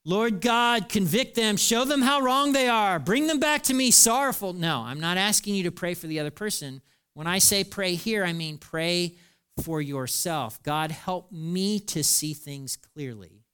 Lord 0.07 0.43
God, 0.43 0.91
convict 0.91 1.35
them, 1.35 1.57
show 1.57 1.85
them 1.85 2.03
how 2.03 2.21
wrong 2.21 2.53
they 2.53 2.69
are, 2.69 2.99
bring 2.99 3.27
them 3.27 3.41
back 3.41 3.63
to 3.65 3.75
me 3.75 3.91
sorrowful. 3.91 4.53
No, 4.53 4.81
I'm 4.81 5.01
not 5.01 5.17
asking 5.17 5.55
you 5.55 5.63
to 5.65 5.73
pray 5.73 5.95
for 5.95 6.07
the 6.07 6.21
other 6.21 6.31
person. 6.31 6.83
When 7.15 7.27
I 7.27 7.39
say 7.39 7.65
pray 7.65 7.95
here, 7.95 8.25
I 8.25 8.35
mean 8.35 8.59
pray 8.59 9.17
for 9.63 9.81
yourself. 9.81 10.63
God, 10.63 10.91
help 10.91 11.33
me 11.33 11.81
to 11.81 12.05
see 12.05 12.35
things 12.35 12.77
clearly. 12.77 13.45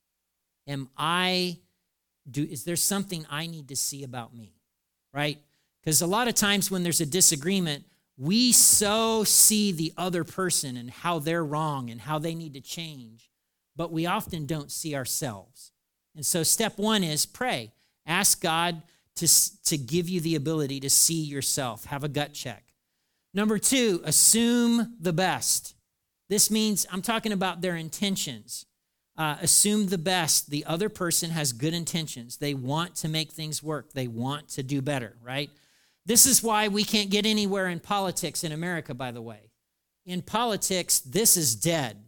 Am 0.66 0.88
I 0.96 1.58
do 2.28 2.44
is 2.44 2.64
there 2.64 2.76
something 2.76 3.26
I 3.30 3.46
need 3.46 3.68
to 3.68 3.76
see 3.76 4.02
about 4.02 4.34
me? 4.34 4.54
Right? 5.14 5.38
Because 5.80 6.02
a 6.02 6.06
lot 6.06 6.28
of 6.28 6.34
times 6.34 6.70
when 6.70 6.82
there's 6.82 7.00
a 7.00 7.06
disagreement, 7.06 7.84
we 8.16 8.52
so 8.52 9.24
see 9.24 9.72
the 9.72 9.92
other 9.96 10.24
person 10.24 10.76
and 10.76 10.90
how 10.90 11.18
they're 11.18 11.44
wrong 11.44 11.90
and 11.90 12.00
how 12.00 12.18
they 12.18 12.34
need 12.34 12.54
to 12.54 12.60
change, 12.60 13.30
but 13.76 13.92
we 13.92 14.04
often 14.04 14.46
don't 14.46 14.70
see 14.70 14.94
ourselves. 14.94 15.72
And 16.14 16.26
so, 16.26 16.42
step 16.42 16.78
one 16.78 17.04
is 17.04 17.26
pray. 17.26 17.72
Ask 18.06 18.42
God 18.42 18.82
to, 19.16 19.28
to 19.64 19.78
give 19.78 20.08
you 20.08 20.20
the 20.20 20.34
ability 20.34 20.80
to 20.80 20.90
see 20.90 21.22
yourself, 21.22 21.84
have 21.86 22.04
a 22.04 22.08
gut 22.08 22.32
check. 22.32 22.64
Number 23.34 23.58
two, 23.58 24.00
assume 24.04 24.96
the 25.00 25.12
best. 25.12 25.74
This 26.28 26.50
means 26.50 26.86
I'm 26.90 27.02
talking 27.02 27.32
about 27.32 27.60
their 27.60 27.76
intentions. 27.76 28.66
uh, 29.16 29.36
assume 29.42 29.88
the 29.88 29.98
best. 29.98 30.48
The 30.48 30.64
other 30.64 30.88
person 30.88 31.30
has 31.30 31.52
good 31.52 31.74
intentions. 31.74 32.38
They 32.38 32.54
want 32.54 32.94
to 32.96 33.08
make 33.08 33.32
things 33.32 33.62
work, 33.62 33.92
they 33.92 34.08
want 34.08 34.48
to 34.50 34.62
do 34.62 34.80
better, 34.80 35.16
right? 35.22 35.50
This 36.06 36.24
is 36.24 36.42
why 36.42 36.68
we 36.68 36.84
can't 36.84 37.10
get 37.10 37.26
anywhere 37.26 37.68
in 37.68 37.80
politics 37.80 38.42
in 38.44 38.52
America, 38.52 38.94
by 38.94 39.10
the 39.10 39.20
way. 39.20 39.50
In 40.06 40.22
politics, 40.22 41.00
this 41.00 41.36
is 41.36 41.54
dead. 41.54 42.02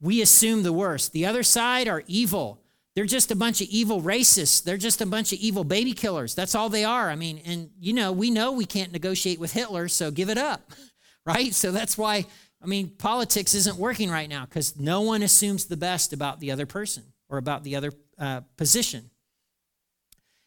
We 0.00 0.20
assume 0.20 0.64
the 0.64 0.72
worst. 0.72 1.12
The 1.12 1.26
other 1.26 1.44
side 1.44 1.86
are 1.86 2.02
evil. 2.08 2.61
They're 2.94 3.06
just 3.06 3.30
a 3.30 3.36
bunch 3.36 3.60
of 3.60 3.68
evil 3.68 4.02
racists. 4.02 4.62
They're 4.62 4.76
just 4.76 5.00
a 5.00 5.06
bunch 5.06 5.32
of 5.32 5.38
evil 5.38 5.64
baby 5.64 5.92
killers. 5.92 6.34
That's 6.34 6.54
all 6.54 6.68
they 6.68 6.84
are. 6.84 7.08
I 7.10 7.16
mean, 7.16 7.40
and 7.46 7.70
you 7.80 7.92
know, 7.92 8.12
we 8.12 8.30
know 8.30 8.52
we 8.52 8.66
can't 8.66 8.92
negotiate 8.92 9.40
with 9.40 9.52
Hitler, 9.52 9.88
so 9.88 10.10
give 10.10 10.28
it 10.28 10.38
up, 10.38 10.70
right? 11.26 11.54
So 11.54 11.72
that's 11.72 11.96
why, 11.96 12.26
I 12.62 12.66
mean, 12.66 12.90
politics 12.90 13.54
isn't 13.54 13.76
working 13.76 14.10
right 14.10 14.28
now 14.28 14.44
because 14.44 14.78
no 14.78 15.00
one 15.00 15.22
assumes 15.22 15.66
the 15.66 15.76
best 15.76 16.12
about 16.12 16.40
the 16.40 16.50
other 16.50 16.66
person 16.66 17.04
or 17.30 17.38
about 17.38 17.64
the 17.64 17.76
other 17.76 17.92
uh, 18.18 18.42
position. 18.58 19.10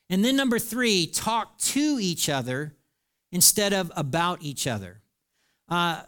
And 0.09 0.23
then 0.23 0.35
number 0.35 0.59
three, 0.59 1.07
talk 1.07 1.57
to 1.57 1.97
each 1.99 2.29
other 2.29 2.75
instead 3.31 3.73
of 3.73 3.91
about 3.95 4.43
each 4.43 4.67
other. 4.67 5.01
Uh, 5.67 6.01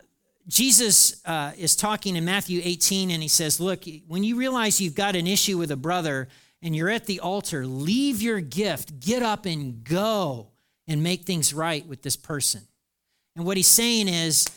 Jesus 0.48 1.22
uh, 1.26 1.52
is 1.58 1.76
talking 1.76 2.16
in 2.16 2.24
Matthew 2.24 2.62
18, 2.64 3.12
and 3.12 3.22
he 3.22 3.28
says, 3.28 3.60
Look, 3.60 3.84
when 4.08 4.24
you 4.24 4.38
realize 4.38 4.80
you've 4.80 4.96
got 4.96 5.16
an 5.16 5.28
issue 5.28 5.58
with 5.58 5.72
a 5.72 5.76
brother 5.76 6.30
and 6.62 6.76
you're 6.76 6.90
at 6.90 7.06
the 7.06 7.20
altar, 7.20 7.66
leave 7.66 8.22
your 8.22 8.40
gift, 8.40 9.00
get 9.00 9.22
up 9.22 9.46
and 9.46 9.84
go 9.84 10.48
and 10.88 11.04
make 11.04 11.24
things 11.24 11.54
right 11.54 11.86
with 11.86 12.02
this 12.02 12.16
person. 12.16 12.62
And 13.36 13.46
what 13.46 13.58
he's 13.58 13.68
saying 13.68 14.08
is, 14.08 14.48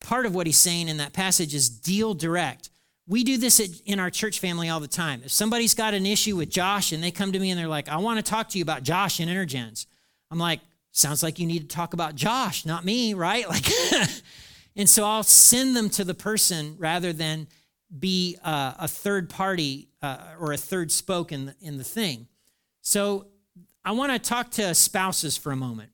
part 0.00 0.26
of 0.26 0.34
what 0.34 0.46
he's 0.46 0.58
saying 0.58 0.88
in 0.88 0.96
that 0.96 1.12
passage 1.12 1.54
is 1.54 1.68
deal 1.68 2.14
direct. 2.14 2.70
We 3.06 3.22
do 3.22 3.36
this 3.36 3.60
in 3.84 4.00
our 4.00 4.10
church 4.10 4.40
family 4.40 4.70
all 4.70 4.80
the 4.80 4.88
time. 4.88 5.20
If 5.24 5.30
somebody's 5.30 5.74
got 5.74 5.92
an 5.92 6.06
issue 6.06 6.36
with 6.36 6.48
Josh 6.48 6.92
and 6.92 7.02
they 7.02 7.10
come 7.10 7.32
to 7.32 7.38
me 7.38 7.50
and 7.50 7.60
they're 7.60 7.68
like, 7.68 7.88
I 7.88 7.98
want 7.98 8.18
to 8.18 8.22
talk 8.22 8.48
to 8.50 8.58
you 8.58 8.62
about 8.62 8.82
Josh 8.82 9.20
and 9.20 9.30
Intergens, 9.30 9.84
I'm 10.30 10.38
like, 10.38 10.60
sounds 10.90 11.22
like 11.22 11.38
you 11.38 11.46
need 11.46 11.68
to 11.68 11.76
talk 11.76 11.92
about 11.92 12.14
Josh, 12.14 12.64
not 12.64 12.84
me, 12.84 13.12
right? 13.12 13.46
Like, 13.54 13.66
And 14.76 14.88
so 14.88 15.04
I'll 15.04 15.22
send 15.22 15.76
them 15.76 15.88
to 15.90 16.04
the 16.04 16.14
person 16.14 16.76
rather 16.78 17.12
than 17.12 17.46
be 17.96 18.36
uh, 18.42 18.74
a 18.78 18.88
third 18.88 19.30
party 19.30 19.88
uh, 20.02 20.18
or 20.40 20.52
a 20.52 20.56
third 20.56 20.90
spoke 20.90 21.30
in 21.32 21.46
the, 21.46 21.54
in 21.60 21.78
the 21.78 21.84
thing. 21.84 22.26
So 22.80 23.28
I 23.84 23.92
want 23.92 24.12
to 24.12 24.18
talk 24.18 24.50
to 24.52 24.74
spouses 24.74 25.36
for 25.36 25.52
a 25.52 25.56
moment. 25.56 25.90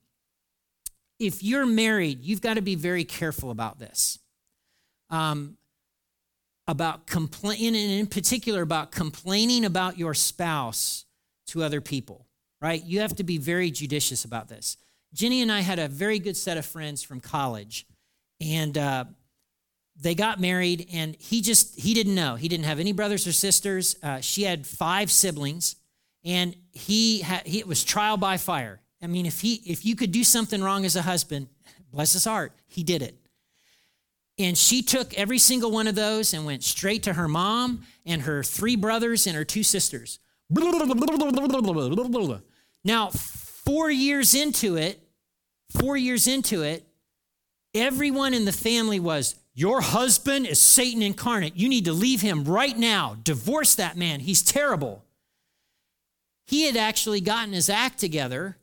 If 1.19 1.43
you're 1.43 1.67
married, 1.67 2.23
you've 2.23 2.41
got 2.41 2.55
to 2.55 2.63
be 2.63 2.75
very 2.75 3.05
careful 3.05 3.51
about 3.51 3.79
this. 3.79 4.19
Um, 5.11 5.59
about 6.67 7.05
complaining, 7.07 7.75
and 7.75 7.93
in 7.93 8.07
particular 8.07 8.63
about 8.63 8.93
complaining 8.93 9.65
about 9.65 9.99
your 9.99 10.15
spouse 10.15 11.05
to 11.49 11.65
other 11.65 11.81
people, 11.81 12.29
right? 12.63 12.85
You 12.85 13.01
have 13.01 13.17
to 13.17 13.25
be 13.25 13.39
very 13.39 13.73
judicious 13.73 14.25
about 14.25 14.49
this. 14.49 14.77
Jenny 15.13 15.43
and 15.43 15.51
I 15.51 15.61
had 15.61 15.81
a 15.81 15.89
very 15.89 16.21
good 16.21 16.37
set 16.37 16.57
of 16.57 16.65
friends 16.65 17.03
from 17.03 17.21
college 17.21 17.87
and 18.41 18.77
uh, 18.77 19.05
they 20.01 20.15
got 20.15 20.41
married 20.41 20.89
and 20.93 21.17
he 21.19 21.43
just 21.43 21.79
he 21.79 21.95
didn't 21.95 22.15
know. 22.15 22.37
He 22.37 22.49
didn't 22.49 22.65
have 22.65 22.81
any 22.81 22.93
brothers 22.93 23.27
or 23.27 23.33
sisters. 23.33 23.97
Uh, 24.03 24.21
she 24.21 24.43
had 24.43 24.67
five 24.67 25.11
siblings 25.11 25.77
and 26.25 26.55
he 26.73 27.21
had 27.21 27.47
he, 27.47 27.59
it 27.59 27.67
was 27.67 27.85
trial 27.85 28.17
by 28.17 28.37
fire. 28.37 28.81
I 29.03 29.07
mean 29.07 29.27
if 29.27 29.41
he 29.41 29.55
if 29.67 29.85
you 29.85 29.97
could 29.97 30.13
do 30.13 30.25
something 30.25 30.63
wrong 30.63 30.85
as 30.85 30.97
a 30.97 31.03
husband 31.03 31.49
bless 31.93 32.13
his 32.13 32.25
heart 32.25 32.53
he 32.67 32.83
did 32.83 33.03
it. 33.03 33.17
And 34.39 34.57
she 34.57 34.83
took 34.83 35.13
every 35.19 35.39
single 35.39 35.71
one 35.71 35.87
of 35.87 35.95
those 35.95 36.33
and 36.33 36.47
went 36.47 36.65
straight 36.65 37.03
to 37.03 37.13
her 37.13 37.29
mom 37.29 37.83
and 38.07 38.23
her 38.23 38.43
three 38.43 38.75
brothers 38.75 39.27
and 39.27 39.37
her 39.37 39.45
two 39.45 39.63
sisters. 39.63 40.19
Now 42.83 43.11
four 43.11 43.91
years 43.91 44.35
into 44.35 44.77
it 44.77 45.07
four 45.79 45.97
years 45.97 46.27
into 46.27 46.63
it 46.63 46.87
Everyone 47.75 48.35
in 48.35 48.45
the 48.45 48.53
family 48.53 48.99
was, 49.01 49.37
Your 49.55 49.81
husband 49.81 50.47
is 50.47 50.61
Satan 50.61 51.03
incarnate. 51.03 51.57
You 51.57 51.69
need 51.69 51.85
to 51.85 51.93
leave 51.93 52.21
him 52.21 52.45
right 52.45 52.77
now. 52.77 53.17
Divorce 53.23 53.75
that 53.77 53.97
man. 53.97 54.21
He's 54.21 54.43
terrible. 54.43 55.05
He 56.47 56.67
had 56.67 56.77
actually 56.77 57.21
gotten 57.21 57.53
his 57.53 57.69
act 57.71 57.99
together 57.99 58.57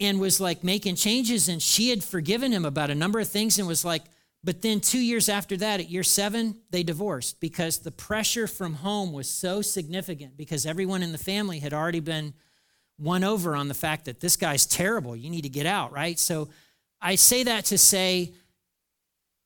and 0.00 0.18
was 0.18 0.40
like 0.40 0.64
making 0.64 0.94
changes, 0.94 1.48
and 1.48 1.60
she 1.60 1.90
had 1.90 2.02
forgiven 2.02 2.52
him 2.52 2.64
about 2.64 2.88
a 2.90 2.94
number 2.94 3.20
of 3.20 3.28
things 3.28 3.58
and 3.58 3.68
was 3.68 3.84
like, 3.84 4.04
but 4.42 4.62
then 4.62 4.80
two 4.80 4.98
years 4.98 5.28
after 5.28 5.56
that, 5.58 5.80
at 5.80 5.90
year 5.90 6.02
seven, 6.02 6.56
they 6.70 6.82
divorced 6.82 7.40
because 7.40 7.78
the 7.78 7.90
pressure 7.90 8.46
from 8.46 8.74
home 8.74 9.12
was 9.12 9.28
so 9.28 9.60
significant 9.60 10.38
because 10.38 10.64
everyone 10.64 11.02
in 11.02 11.12
the 11.12 11.18
family 11.18 11.58
had 11.58 11.74
already 11.74 12.00
been 12.00 12.32
won 12.98 13.22
over 13.22 13.54
on 13.54 13.68
the 13.68 13.74
fact 13.74 14.06
that 14.06 14.20
this 14.20 14.36
guy's 14.36 14.64
terrible. 14.64 15.14
You 15.14 15.28
need 15.28 15.42
to 15.42 15.50
get 15.50 15.66
out, 15.66 15.92
right? 15.92 16.18
So 16.18 16.48
I 17.00 17.14
say 17.14 17.44
that 17.44 17.66
to 17.66 17.78
say 17.78 18.32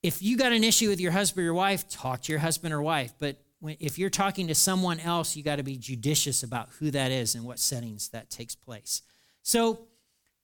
if 0.02 0.22
you 0.22 0.36
got 0.36 0.52
an 0.52 0.64
issue 0.64 0.88
with 0.88 1.00
your 1.00 1.12
husband 1.12 1.40
or 1.40 1.44
your 1.44 1.54
wife, 1.54 1.88
talk 1.88 2.22
to 2.22 2.32
your 2.32 2.40
husband 2.40 2.74
or 2.74 2.82
wife. 2.82 3.14
But 3.18 3.38
if 3.80 3.98
you're 3.98 4.10
talking 4.10 4.48
to 4.48 4.54
someone 4.54 5.00
else, 5.00 5.34
you 5.34 5.42
got 5.42 5.56
to 5.56 5.62
be 5.62 5.78
judicious 5.78 6.42
about 6.42 6.68
who 6.78 6.90
that 6.90 7.10
is 7.10 7.34
and 7.34 7.44
what 7.44 7.58
settings 7.58 8.08
that 8.10 8.28
takes 8.28 8.54
place. 8.54 9.02
So, 9.42 9.86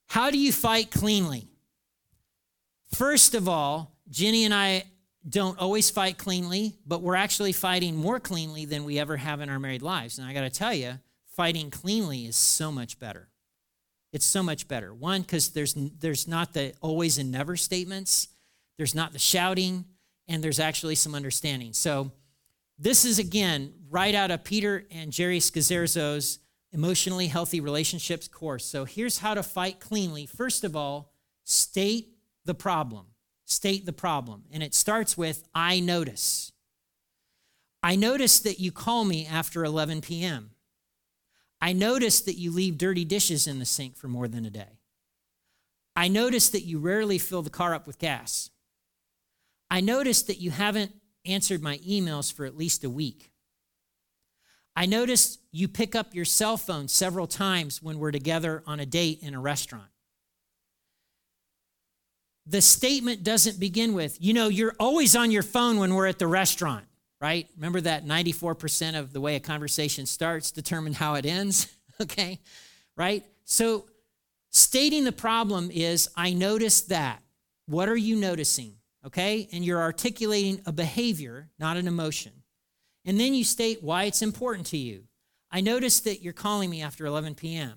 how 0.07 0.31
do 0.31 0.39
you 0.39 0.51
fight 0.51 0.91
cleanly? 0.91 1.47
First 2.95 3.35
of 3.35 3.49
all, 3.49 3.97
Jenny 4.09 4.45
and 4.45 4.55
I 4.55 4.85
don't 5.29 5.59
always 5.59 5.91
fight 5.91 6.19
cleanly, 6.19 6.77
but 6.87 7.03
we're 7.03 7.15
actually 7.15 7.53
fighting 7.53 7.95
more 7.97 8.19
cleanly 8.19 8.65
than 8.65 8.85
we 8.85 8.99
ever 8.99 9.17
have 9.17 9.41
in 9.41 9.51
our 9.51 9.59
married 9.59 9.83
lives. 9.83 10.19
And 10.19 10.27
I 10.27 10.33
got 10.33 10.41
to 10.41 10.51
tell 10.51 10.75
you, 10.75 10.95
fighting 11.37 11.71
cleanly 11.71 12.27
is 12.27 12.37
so 12.37 12.73
much 12.73 12.99
better. 12.99 13.30
It's 14.13 14.27
so 14.27 14.43
much 14.43 14.67
better. 14.67 14.93
One, 14.93 15.23
because 15.23 15.51
there's 15.51 15.75
there's 15.75 16.27
not 16.27 16.53
the 16.53 16.75
always 16.81 17.19
and 17.19 17.31
never 17.31 17.57
statements, 17.57 18.29
there's 18.77 18.95
not 18.95 19.13
the 19.13 19.19
shouting, 19.19 19.85
and 20.29 20.43
there's 20.43 20.61
actually 20.61 20.95
some 20.95 21.15
understanding. 21.15 21.73
So 21.73 22.11
this 22.79 23.05
is 23.05 23.19
again 23.19 23.73
right 23.89 24.15
out 24.15 24.31
of 24.31 24.45
Peter 24.45 24.87
and 24.91 25.13
Geri 25.13 25.39
Scazzero's 25.39 26.39
emotionally 26.73 27.27
healthy 27.27 27.61
relationships 27.61 28.29
course. 28.29 28.65
So 28.65 28.85
here's 28.85 29.19
how 29.19 29.35
to 29.35 29.43
fight 29.43 29.81
cleanly. 29.81 30.27
First 30.27 30.65
of 30.65 30.77
all, 30.77 31.13
state 31.45 32.15
the 32.45 32.55
problem. 32.55 33.07
State 33.45 33.87
the 33.87 33.93
problem. 33.93 34.45
And 34.53 34.63
it 34.63 34.75
starts 34.75 35.19
with 35.19 35.45
I 35.55 35.81
notice. 35.81 36.53
I 37.83 37.97
notice 37.97 38.39
that 38.41 38.61
you 38.61 38.71
call 38.71 39.05
me 39.05 39.27
after 39.27 39.65
11 39.65 40.03
p.m. 40.03 40.51
I 41.61 41.73
notice 41.73 42.21
that 42.23 42.39
you 42.39 42.51
leave 42.51 42.79
dirty 42.79 43.05
dishes 43.05 43.47
in 43.47 43.59
the 43.59 43.67
sink 43.67 43.97
for 43.97 44.09
more 44.09 44.29
than 44.29 44.47
a 44.47 44.51
day. 44.51 44.79
I 45.95 46.09
notice 46.09 46.49
that 46.51 46.65
you 46.65 46.79
rarely 46.79 47.19
fill 47.19 47.43
the 47.43 47.51
car 47.51 47.75
up 47.75 47.87
with 47.87 47.99
gas. 47.99 48.51
I 49.71 49.81
notice 49.81 50.23
that 50.23 50.39
you 50.39 50.51
haven't 50.51 50.93
answered 51.27 51.63
my 51.63 51.79
emails 51.79 52.33
for 52.33 52.47
at 52.47 52.57
least 52.57 52.85
a 52.85 52.91
week. 52.91 53.31
I 54.75 54.87
notice 54.87 55.39
you 55.53 55.69
pick 55.69 55.95
up 55.95 56.15
your 56.15 56.25
cell 56.25 56.57
phone 56.57 56.89
several 56.89 57.27
times 57.27 57.83
when 57.83 57.99
we're 57.99 58.13
together 58.13 58.63
on 58.67 58.81
a 58.81 58.87
date 58.87 59.19
in 59.21 59.35
a 59.35 59.41
restaurant. 59.41 59.91
The 62.47 62.63
statement 62.63 63.23
doesn't 63.23 63.61
begin 63.61 63.93
with, 63.93 64.17
you 64.21 64.33
know, 64.33 64.49
you're 64.49 64.75
always 64.81 65.15
on 65.15 65.31
your 65.31 65.43
phone 65.43 65.79
when 65.79 65.95
we're 65.95 66.07
at 66.07 66.19
the 66.19 66.27
restaurant 66.27 66.87
right? 67.21 67.49
Remember 67.57 67.81
that 67.83 68.07
94% 68.07 68.99
of 68.99 69.13
the 69.13 69.21
way 69.21 69.37
a 69.37 69.41
conversation 69.41 70.07
starts 70.07 70.51
determine 70.51 70.95
how 70.95 71.15
it 71.15 71.27
ends, 71.27 71.69
okay? 72.01 72.41
Right? 72.97 73.25
So 73.45 73.87
stating 74.51 75.05
the 75.05 75.13
problem 75.13 75.71
is 75.71 76.09
I 76.17 76.33
noticed 76.33 76.89
that. 76.89 77.23
What 77.67 77.89
are 77.89 77.97
you 77.97 78.17
noticing? 78.17 78.75
Okay? 79.07 79.49
And 79.53 79.65
you're 79.65 79.81
articulating 79.81 80.61
a 80.67 80.73
behavior, 80.73 81.51
not 81.59 81.77
an 81.77 81.87
emotion. 81.87 82.33
And 83.05 83.19
then 83.19 83.35
you 83.35 83.45
state 83.45 83.83
why 83.83 84.05
it's 84.05 84.23
important 84.23 84.67
to 84.69 84.77
you. 84.77 85.05
I 85.51 85.61
noticed 85.61 86.05
that 86.05 86.23
you're 86.23 86.33
calling 86.33 86.71
me 86.71 86.83
after 86.83 87.07
11 87.07 87.35
p.m. 87.35 87.75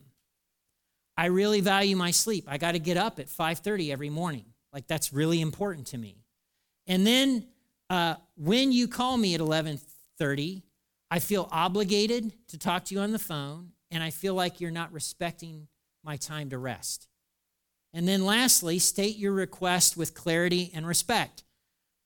I 1.18 1.28
really 1.28 1.62
value 1.62 1.96
my 1.96 2.12
sleep. 2.12 2.46
I 2.48 2.58
got 2.58 2.74
to 2.74 2.80
get 2.80 2.98
up 2.98 3.20
at 3.20 3.28
5:30 3.28 3.92
every 3.92 4.10
morning. 4.10 4.46
Like 4.72 4.88
that's 4.88 5.14
really 5.14 5.42
important 5.42 5.88
to 5.88 5.98
me. 5.98 6.24
And 6.88 7.06
then 7.06 7.46
uh, 7.94 8.16
when 8.36 8.72
you 8.72 8.88
call 8.88 9.18
me 9.18 9.36
at 9.36 9.40
11:30, 9.40 10.64
I 11.12 11.20
feel 11.20 11.48
obligated 11.52 12.34
to 12.48 12.58
talk 12.58 12.86
to 12.86 12.96
you 12.96 13.02
on 13.02 13.12
the 13.12 13.20
phone, 13.20 13.74
and 13.92 14.02
I 14.02 14.10
feel 14.10 14.34
like 14.34 14.60
you're 14.60 14.72
not 14.72 14.92
respecting 14.92 15.68
my 16.04 16.18
time 16.18 16.50
to 16.50 16.58
rest. 16.58 17.08
And 17.94 18.08
then 18.08 18.26
lastly, 18.26 18.80
state 18.80 19.18
your 19.18 19.32
request 19.32 19.96
with 19.96 20.16
clarity 20.16 20.72
and 20.74 20.88
respect. 20.88 21.44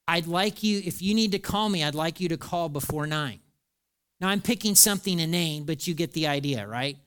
I'd 0.10 0.28
like 0.28 0.62
you, 0.62 0.82
if 0.84 1.02
you 1.02 1.14
need 1.14 1.32
to 1.32 1.40
call 1.40 1.70
me, 1.70 1.86
I'd 1.86 1.96
like 1.96 2.20
you 2.20 2.28
to 2.30 2.38
call 2.38 2.68
before 2.68 3.08
nine. 3.08 3.40
Now, 4.20 4.28
I'm 4.28 4.42
picking 4.42 4.76
something 4.76 5.18
inane, 5.18 5.64
but 5.64 5.88
you 5.88 5.94
get 5.94 6.12
the 6.12 6.28
idea, 6.28 6.68
right? 6.68 6.98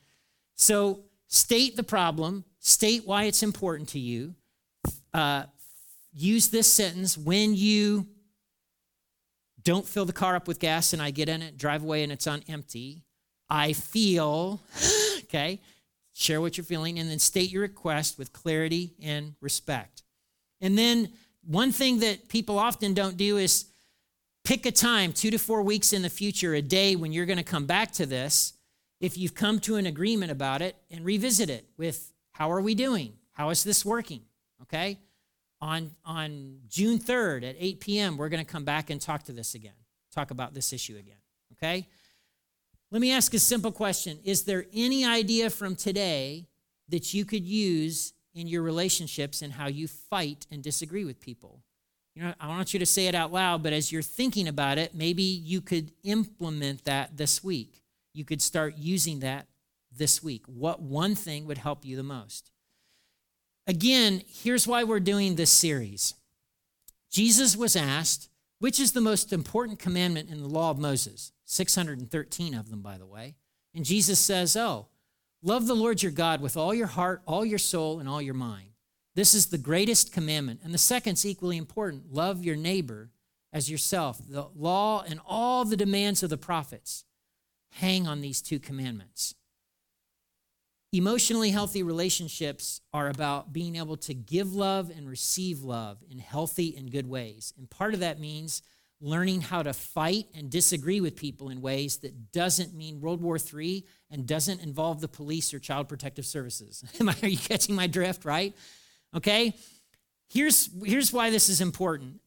So, 0.54 1.00
state 1.26 1.76
the 1.76 1.82
problem, 1.82 2.46
state 2.60 3.06
why 3.06 3.24
it's 3.24 3.42
important 3.42 3.90
to 3.90 3.98
you. 3.98 4.34
Uh, 5.12 5.44
use 6.14 6.48
this 6.48 6.72
sentence 6.72 7.18
when 7.18 7.54
you 7.54 8.06
don't 9.64 9.86
fill 9.86 10.04
the 10.04 10.12
car 10.12 10.36
up 10.36 10.48
with 10.48 10.58
gas 10.58 10.92
and 10.92 11.02
I 11.02 11.10
get 11.10 11.28
in 11.28 11.42
it, 11.42 11.56
drive 11.56 11.82
away 11.82 12.02
and 12.02 12.12
it's 12.12 12.26
on 12.26 12.42
empty. 12.48 13.04
I 13.48 13.72
feel, 13.72 14.60
okay, 15.24 15.60
share 16.12 16.40
what 16.40 16.56
you're 16.56 16.64
feeling, 16.64 16.98
and 16.98 17.10
then 17.10 17.18
state 17.18 17.50
your 17.50 17.62
request 17.62 18.18
with 18.18 18.32
clarity 18.32 18.94
and 19.02 19.34
respect. 19.40 20.02
And 20.60 20.76
then 20.76 21.10
one 21.42 21.72
thing 21.72 22.00
that 22.00 22.28
people 22.28 22.58
often 22.58 22.94
don't 22.94 23.16
do 23.16 23.36
is 23.38 23.66
pick 24.44 24.66
a 24.66 24.72
time, 24.72 25.12
two 25.12 25.30
to 25.30 25.38
four 25.38 25.62
weeks 25.62 25.92
in 25.92 26.02
the 26.02 26.10
future, 26.10 26.54
a 26.54 26.62
day 26.62 26.96
when 26.96 27.12
you're 27.12 27.26
going 27.26 27.38
to 27.38 27.44
come 27.44 27.66
back 27.66 27.92
to 27.92 28.06
this. 28.06 28.54
If 29.00 29.16
you've 29.16 29.34
come 29.34 29.60
to 29.60 29.76
an 29.76 29.86
agreement 29.86 30.30
about 30.30 30.60
it 30.60 30.76
and 30.90 31.04
revisit 31.04 31.48
it 31.48 31.66
with 31.78 32.12
how 32.32 32.52
are 32.52 32.60
we 32.60 32.74
doing? 32.74 33.14
How 33.32 33.50
is 33.50 33.64
this 33.64 33.84
working? 33.84 34.22
Okay? 34.62 34.98
On, 35.62 35.90
on 36.04 36.60
June 36.68 36.98
3rd 36.98 37.50
at 37.50 37.56
8 37.58 37.80
p.m., 37.80 38.16
we're 38.16 38.30
going 38.30 38.44
to 38.44 38.50
come 38.50 38.64
back 38.64 38.88
and 38.90 39.00
talk 39.00 39.24
to 39.24 39.32
this 39.32 39.54
again, 39.54 39.74
talk 40.14 40.30
about 40.30 40.54
this 40.54 40.72
issue 40.72 40.96
again. 40.96 41.18
Okay? 41.52 41.86
Let 42.90 43.00
me 43.00 43.12
ask 43.12 43.34
a 43.34 43.38
simple 43.38 43.72
question 43.72 44.18
Is 44.24 44.44
there 44.44 44.66
any 44.72 45.04
idea 45.04 45.50
from 45.50 45.76
today 45.76 46.46
that 46.88 47.14
you 47.14 47.24
could 47.24 47.44
use 47.44 48.12
in 48.34 48.46
your 48.46 48.62
relationships 48.62 49.42
and 49.42 49.52
how 49.52 49.68
you 49.68 49.86
fight 49.86 50.46
and 50.50 50.62
disagree 50.62 51.04
with 51.04 51.20
people? 51.20 51.62
You 52.14 52.22
know, 52.22 52.34
I 52.40 52.48
want 52.48 52.72
you 52.74 52.80
to 52.80 52.86
say 52.86 53.06
it 53.06 53.14
out 53.14 53.32
loud, 53.32 53.62
but 53.62 53.72
as 53.72 53.92
you're 53.92 54.02
thinking 54.02 54.48
about 54.48 54.78
it, 54.78 54.94
maybe 54.94 55.22
you 55.22 55.60
could 55.60 55.92
implement 56.02 56.84
that 56.84 57.16
this 57.16 57.44
week. 57.44 57.82
You 58.12 58.24
could 58.24 58.42
start 58.42 58.76
using 58.76 59.20
that 59.20 59.46
this 59.96 60.22
week. 60.22 60.42
What 60.46 60.82
one 60.82 61.14
thing 61.14 61.46
would 61.46 61.58
help 61.58 61.84
you 61.84 61.96
the 61.96 62.02
most? 62.02 62.50
Again, 63.66 64.22
here's 64.26 64.66
why 64.66 64.84
we're 64.84 65.00
doing 65.00 65.36
this 65.36 65.50
series. 65.50 66.14
Jesus 67.10 67.56
was 67.56 67.76
asked, 67.76 68.28
which 68.58 68.78
is 68.78 68.92
the 68.92 69.00
most 69.00 69.32
important 69.32 69.78
commandment 69.78 70.30
in 70.30 70.40
the 70.40 70.48
law 70.48 70.70
of 70.70 70.78
Moses? 70.78 71.32
613 71.44 72.54
of 72.54 72.70
them, 72.70 72.82
by 72.82 72.98
the 72.98 73.06
way. 73.06 73.36
And 73.74 73.84
Jesus 73.84 74.18
says, 74.18 74.56
Oh, 74.56 74.88
love 75.42 75.66
the 75.66 75.74
Lord 75.74 76.02
your 76.02 76.12
God 76.12 76.40
with 76.40 76.56
all 76.56 76.74
your 76.74 76.86
heart, 76.86 77.22
all 77.26 77.44
your 77.44 77.58
soul, 77.58 77.98
and 77.98 78.08
all 78.08 78.22
your 78.22 78.34
mind. 78.34 78.70
This 79.14 79.34
is 79.34 79.46
the 79.46 79.58
greatest 79.58 80.12
commandment. 80.12 80.60
And 80.62 80.72
the 80.72 80.78
second's 80.78 81.26
equally 81.26 81.56
important 81.56 82.12
love 82.12 82.44
your 82.44 82.56
neighbor 82.56 83.10
as 83.52 83.70
yourself. 83.70 84.20
The 84.28 84.48
law 84.54 85.02
and 85.08 85.20
all 85.26 85.64
the 85.64 85.76
demands 85.76 86.22
of 86.22 86.30
the 86.30 86.36
prophets 86.36 87.04
hang 87.72 88.06
on 88.06 88.20
these 88.20 88.40
two 88.40 88.58
commandments. 88.58 89.34
Emotionally 90.92 91.50
healthy 91.50 91.84
relationships 91.84 92.80
are 92.92 93.08
about 93.08 93.52
being 93.52 93.76
able 93.76 93.96
to 93.96 94.12
give 94.12 94.52
love 94.52 94.90
and 94.90 95.08
receive 95.08 95.62
love 95.62 96.02
in 96.10 96.18
healthy 96.18 96.74
and 96.76 96.90
good 96.90 97.08
ways. 97.08 97.52
And 97.56 97.70
part 97.70 97.94
of 97.94 98.00
that 98.00 98.18
means 98.18 98.62
learning 99.00 99.40
how 99.40 99.62
to 99.62 99.72
fight 99.72 100.26
and 100.34 100.50
disagree 100.50 101.00
with 101.00 101.14
people 101.14 101.48
in 101.48 101.60
ways 101.62 101.98
that 101.98 102.32
doesn't 102.32 102.74
mean 102.74 103.00
World 103.00 103.22
War 103.22 103.38
III 103.38 103.86
and 104.10 104.26
doesn't 104.26 104.60
involve 104.62 105.00
the 105.00 105.08
police 105.08 105.54
or 105.54 105.60
child 105.60 105.88
protective 105.88 106.26
services. 106.26 106.84
Are 107.22 107.28
you 107.28 107.38
catching 107.38 107.76
my 107.76 107.86
drift, 107.86 108.24
right? 108.24 108.54
Okay? 109.14 109.54
Here's, 110.28 110.68
here's 110.84 111.12
why 111.12 111.30
this 111.30 111.48
is 111.48 111.60
important. 111.60 112.20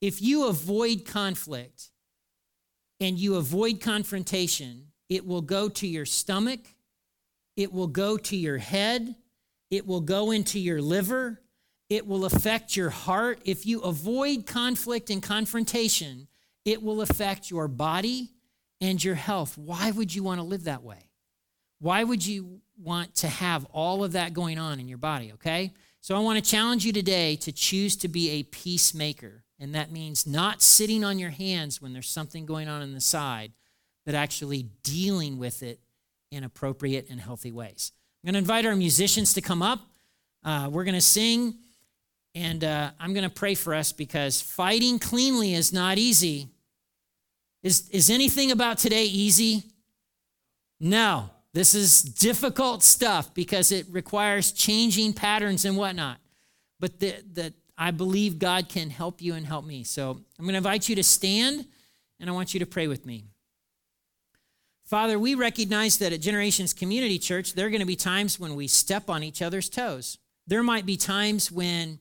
If 0.00 0.22
you 0.22 0.48
avoid 0.48 1.04
conflict 1.04 1.90
and 2.98 3.18
you 3.18 3.36
avoid 3.36 3.80
confrontation, 3.80 4.88
it 5.10 5.26
will 5.26 5.42
go 5.42 5.68
to 5.68 5.86
your 5.86 6.06
stomach 6.06 6.60
it 7.58 7.72
will 7.72 7.88
go 7.88 8.16
to 8.16 8.36
your 8.36 8.58
head, 8.58 9.16
it 9.68 9.84
will 9.84 10.00
go 10.00 10.30
into 10.30 10.60
your 10.60 10.80
liver, 10.80 11.40
it 11.90 12.06
will 12.06 12.24
affect 12.24 12.76
your 12.76 12.90
heart. 12.90 13.40
If 13.44 13.66
you 13.66 13.80
avoid 13.80 14.46
conflict 14.46 15.10
and 15.10 15.20
confrontation, 15.20 16.28
it 16.64 16.80
will 16.80 17.00
affect 17.02 17.50
your 17.50 17.66
body 17.66 18.30
and 18.80 19.02
your 19.02 19.16
health. 19.16 19.58
Why 19.58 19.90
would 19.90 20.14
you 20.14 20.22
want 20.22 20.38
to 20.38 20.44
live 20.44 20.64
that 20.64 20.84
way? 20.84 21.10
Why 21.80 22.04
would 22.04 22.24
you 22.24 22.60
want 22.80 23.16
to 23.16 23.26
have 23.26 23.64
all 23.72 24.04
of 24.04 24.12
that 24.12 24.34
going 24.34 24.60
on 24.60 24.78
in 24.78 24.86
your 24.86 24.98
body, 24.98 25.32
okay? 25.32 25.72
So 26.00 26.14
I 26.14 26.20
want 26.20 26.42
to 26.42 26.48
challenge 26.48 26.84
you 26.84 26.92
today 26.92 27.34
to 27.36 27.50
choose 27.50 27.96
to 27.96 28.08
be 28.08 28.30
a 28.30 28.44
peacemaker. 28.44 29.42
And 29.58 29.74
that 29.74 29.90
means 29.90 30.28
not 30.28 30.62
sitting 30.62 31.02
on 31.02 31.18
your 31.18 31.30
hands 31.30 31.82
when 31.82 31.92
there's 31.92 32.08
something 32.08 32.46
going 32.46 32.68
on 32.68 32.82
in 32.82 32.94
the 32.94 33.00
side, 33.00 33.50
but 34.06 34.14
actually 34.14 34.68
dealing 34.84 35.38
with 35.38 35.64
it 35.64 35.80
in 36.30 36.44
appropriate 36.44 37.08
and 37.10 37.20
healthy 37.20 37.52
ways. 37.52 37.92
I'm 38.22 38.28
going 38.28 38.34
to 38.34 38.38
invite 38.38 38.66
our 38.66 38.76
musicians 38.76 39.32
to 39.34 39.40
come 39.40 39.62
up. 39.62 39.80
Uh, 40.44 40.68
we're 40.70 40.84
going 40.84 40.94
to 40.94 41.00
sing, 41.00 41.54
and 42.34 42.62
uh, 42.64 42.90
I'm 42.98 43.12
going 43.14 43.28
to 43.28 43.34
pray 43.34 43.54
for 43.54 43.74
us 43.74 43.92
because 43.92 44.40
fighting 44.40 44.98
cleanly 44.98 45.54
is 45.54 45.72
not 45.72 45.98
easy. 45.98 46.48
Is, 47.62 47.88
is 47.90 48.10
anything 48.10 48.50
about 48.50 48.78
today 48.78 49.04
easy? 49.04 49.64
No. 50.80 51.30
This 51.54 51.74
is 51.74 52.02
difficult 52.02 52.82
stuff 52.82 53.34
because 53.34 53.72
it 53.72 53.86
requires 53.90 54.52
changing 54.52 55.14
patterns 55.14 55.64
and 55.64 55.76
whatnot. 55.76 56.18
But 56.78 57.00
the, 57.00 57.52
I 57.76 57.90
believe 57.90 58.38
God 58.38 58.68
can 58.68 58.90
help 58.90 59.22
you 59.22 59.34
and 59.34 59.46
help 59.46 59.64
me. 59.64 59.84
So 59.84 60.10
I'm 60.38 60.44
going 60.44 60.52
to 60.52 60.58
invite 60.58 60.88
you 60.88 60.96
to 60.96 61.02
stand, 61.02 61.66
and 62.20 62.28
I 62.28 62.32
want 62.32 62.52
you 62.52 62.60
to 62.60 62.66
pray 62.66 62.86
with 62.86 63.06
me. 63.06 63.24
Father, 64.88 65.18
we 65.18 65.34
recognize 65.34 65.98
that 65.98 66.14
at 66.14 66.22
Generations 66.22 66.72
Community 66.72 67.18
Church, 67.18 67.52
there 67.52 67.66
are 67.66 67.70
going 67.70 67.80
to 67.80 67.86
be 67.86 67.94
times 67.94 68.40
when 68.40 68.54
we 68.54 68.66
step 68.66 69.10
on 69.10 69.22
each 69.22 69.42
other's 69.42 69.68
toes. 69.68 70.16
There 70.46 70.62
might 70.62 70.86
be 70.86 70.96
times 70.96 71.52
when 71.52 71.98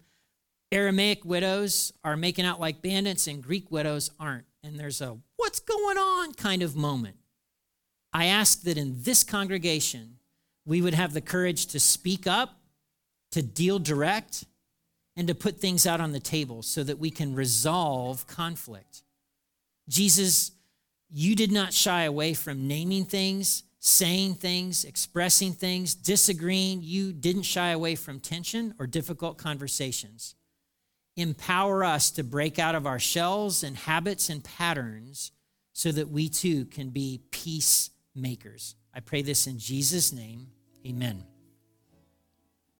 Aramaic 0.72 1.26
widows 1.26 1.92
are 2.06 2.16
making 2.16 2.46
out 2.46 2.62
like 2.62 2.82
bandits 2.82 3.28
and 3.28 3.44
Greek 3.44 3.70
widows 3.72 4.10
aren't. 4.22 4.46
And 4.64 4.80
there's 4.80 5.02
a 5.02 5.18
what's 5.36 5.60
going 5.60 5.98
on 5.98 6.34
kind 6.36 6.64
of 6.64 6.78
moment. 6.78 7.18
I 8.14 8.28
ask 8.28 8.62
that 8.62 8.78
in 8.78 9.02
this 9.02 9.22
congregation, 9.22 10.20
we 10.66 10.82
would 10.82 10.94
have 10.94 11.12
the 11.12 11.20
courage 11.20 11.66
to 11.68 11.82
speak 11.82 12.26
up, 12.26 12.58
to 13.34 13.42
deal 13.42 13.80
direct, 13.80 14.46
and 15.18 15.28
to 15.28 15.36
put 15.36 15.60
things 15.60 15.86
out 15.86 16.00
on 16.00 16.14
the 16.14 16.22
table 16.22 16.62
so 16.62 16.86
that 16.86 17.00
we 17.00 17.10
can 17.10 17.36
resolve 17.36 18.28
conflict. 18.28 19.04
Jesus 19.90 20.52
you 21.10 21.36
did 21.36 21.52
not 21.52 21.74
shy 21.74 22.04
away 22.04 22.34
from 22.34 22.68
naming 22.68 23.06
things, 23.06 23.64
saying 23.80 24.36
things, 24.36 24.84
expressing 24.84 25.54
things, 25.54 25.96
disagreeing. 25.96 26.82
You 26.82 27.14
didn't 27.14 27.44
shy 27.44 27.70
away 27.70 27.96
from 27.96 28.20
tension 28.20 28.74
or 28.80 28.88
difficult 28.88 29.38
conversations. 29.38 30.36
Empower 31.16 31.84
us 31.84 32.12
to 32.12 32.24
break 32.24 32.60
out 32.60 32.76
of 32.76 32.86
our 32.86 33.00
shells 33.00 33.64
and 33.64 33.76
habits 33.76 34.30
and 34.30 34.44
patterns 34.44 35.32
so 35.74 35.92
that 35.92 36.10
we 36.10 36.30
too 36.30 36.66
can 36.66 36.90
be 36.90 37.22
peacemakers. 37.32 38.76
I 38.94 39.00
pray 39.00 39.22
this 39.22 39.48
in 39.48 39.60
Jesus' 39.60 40.12
name. 40.12 40.48
Amen. 40.86 41.24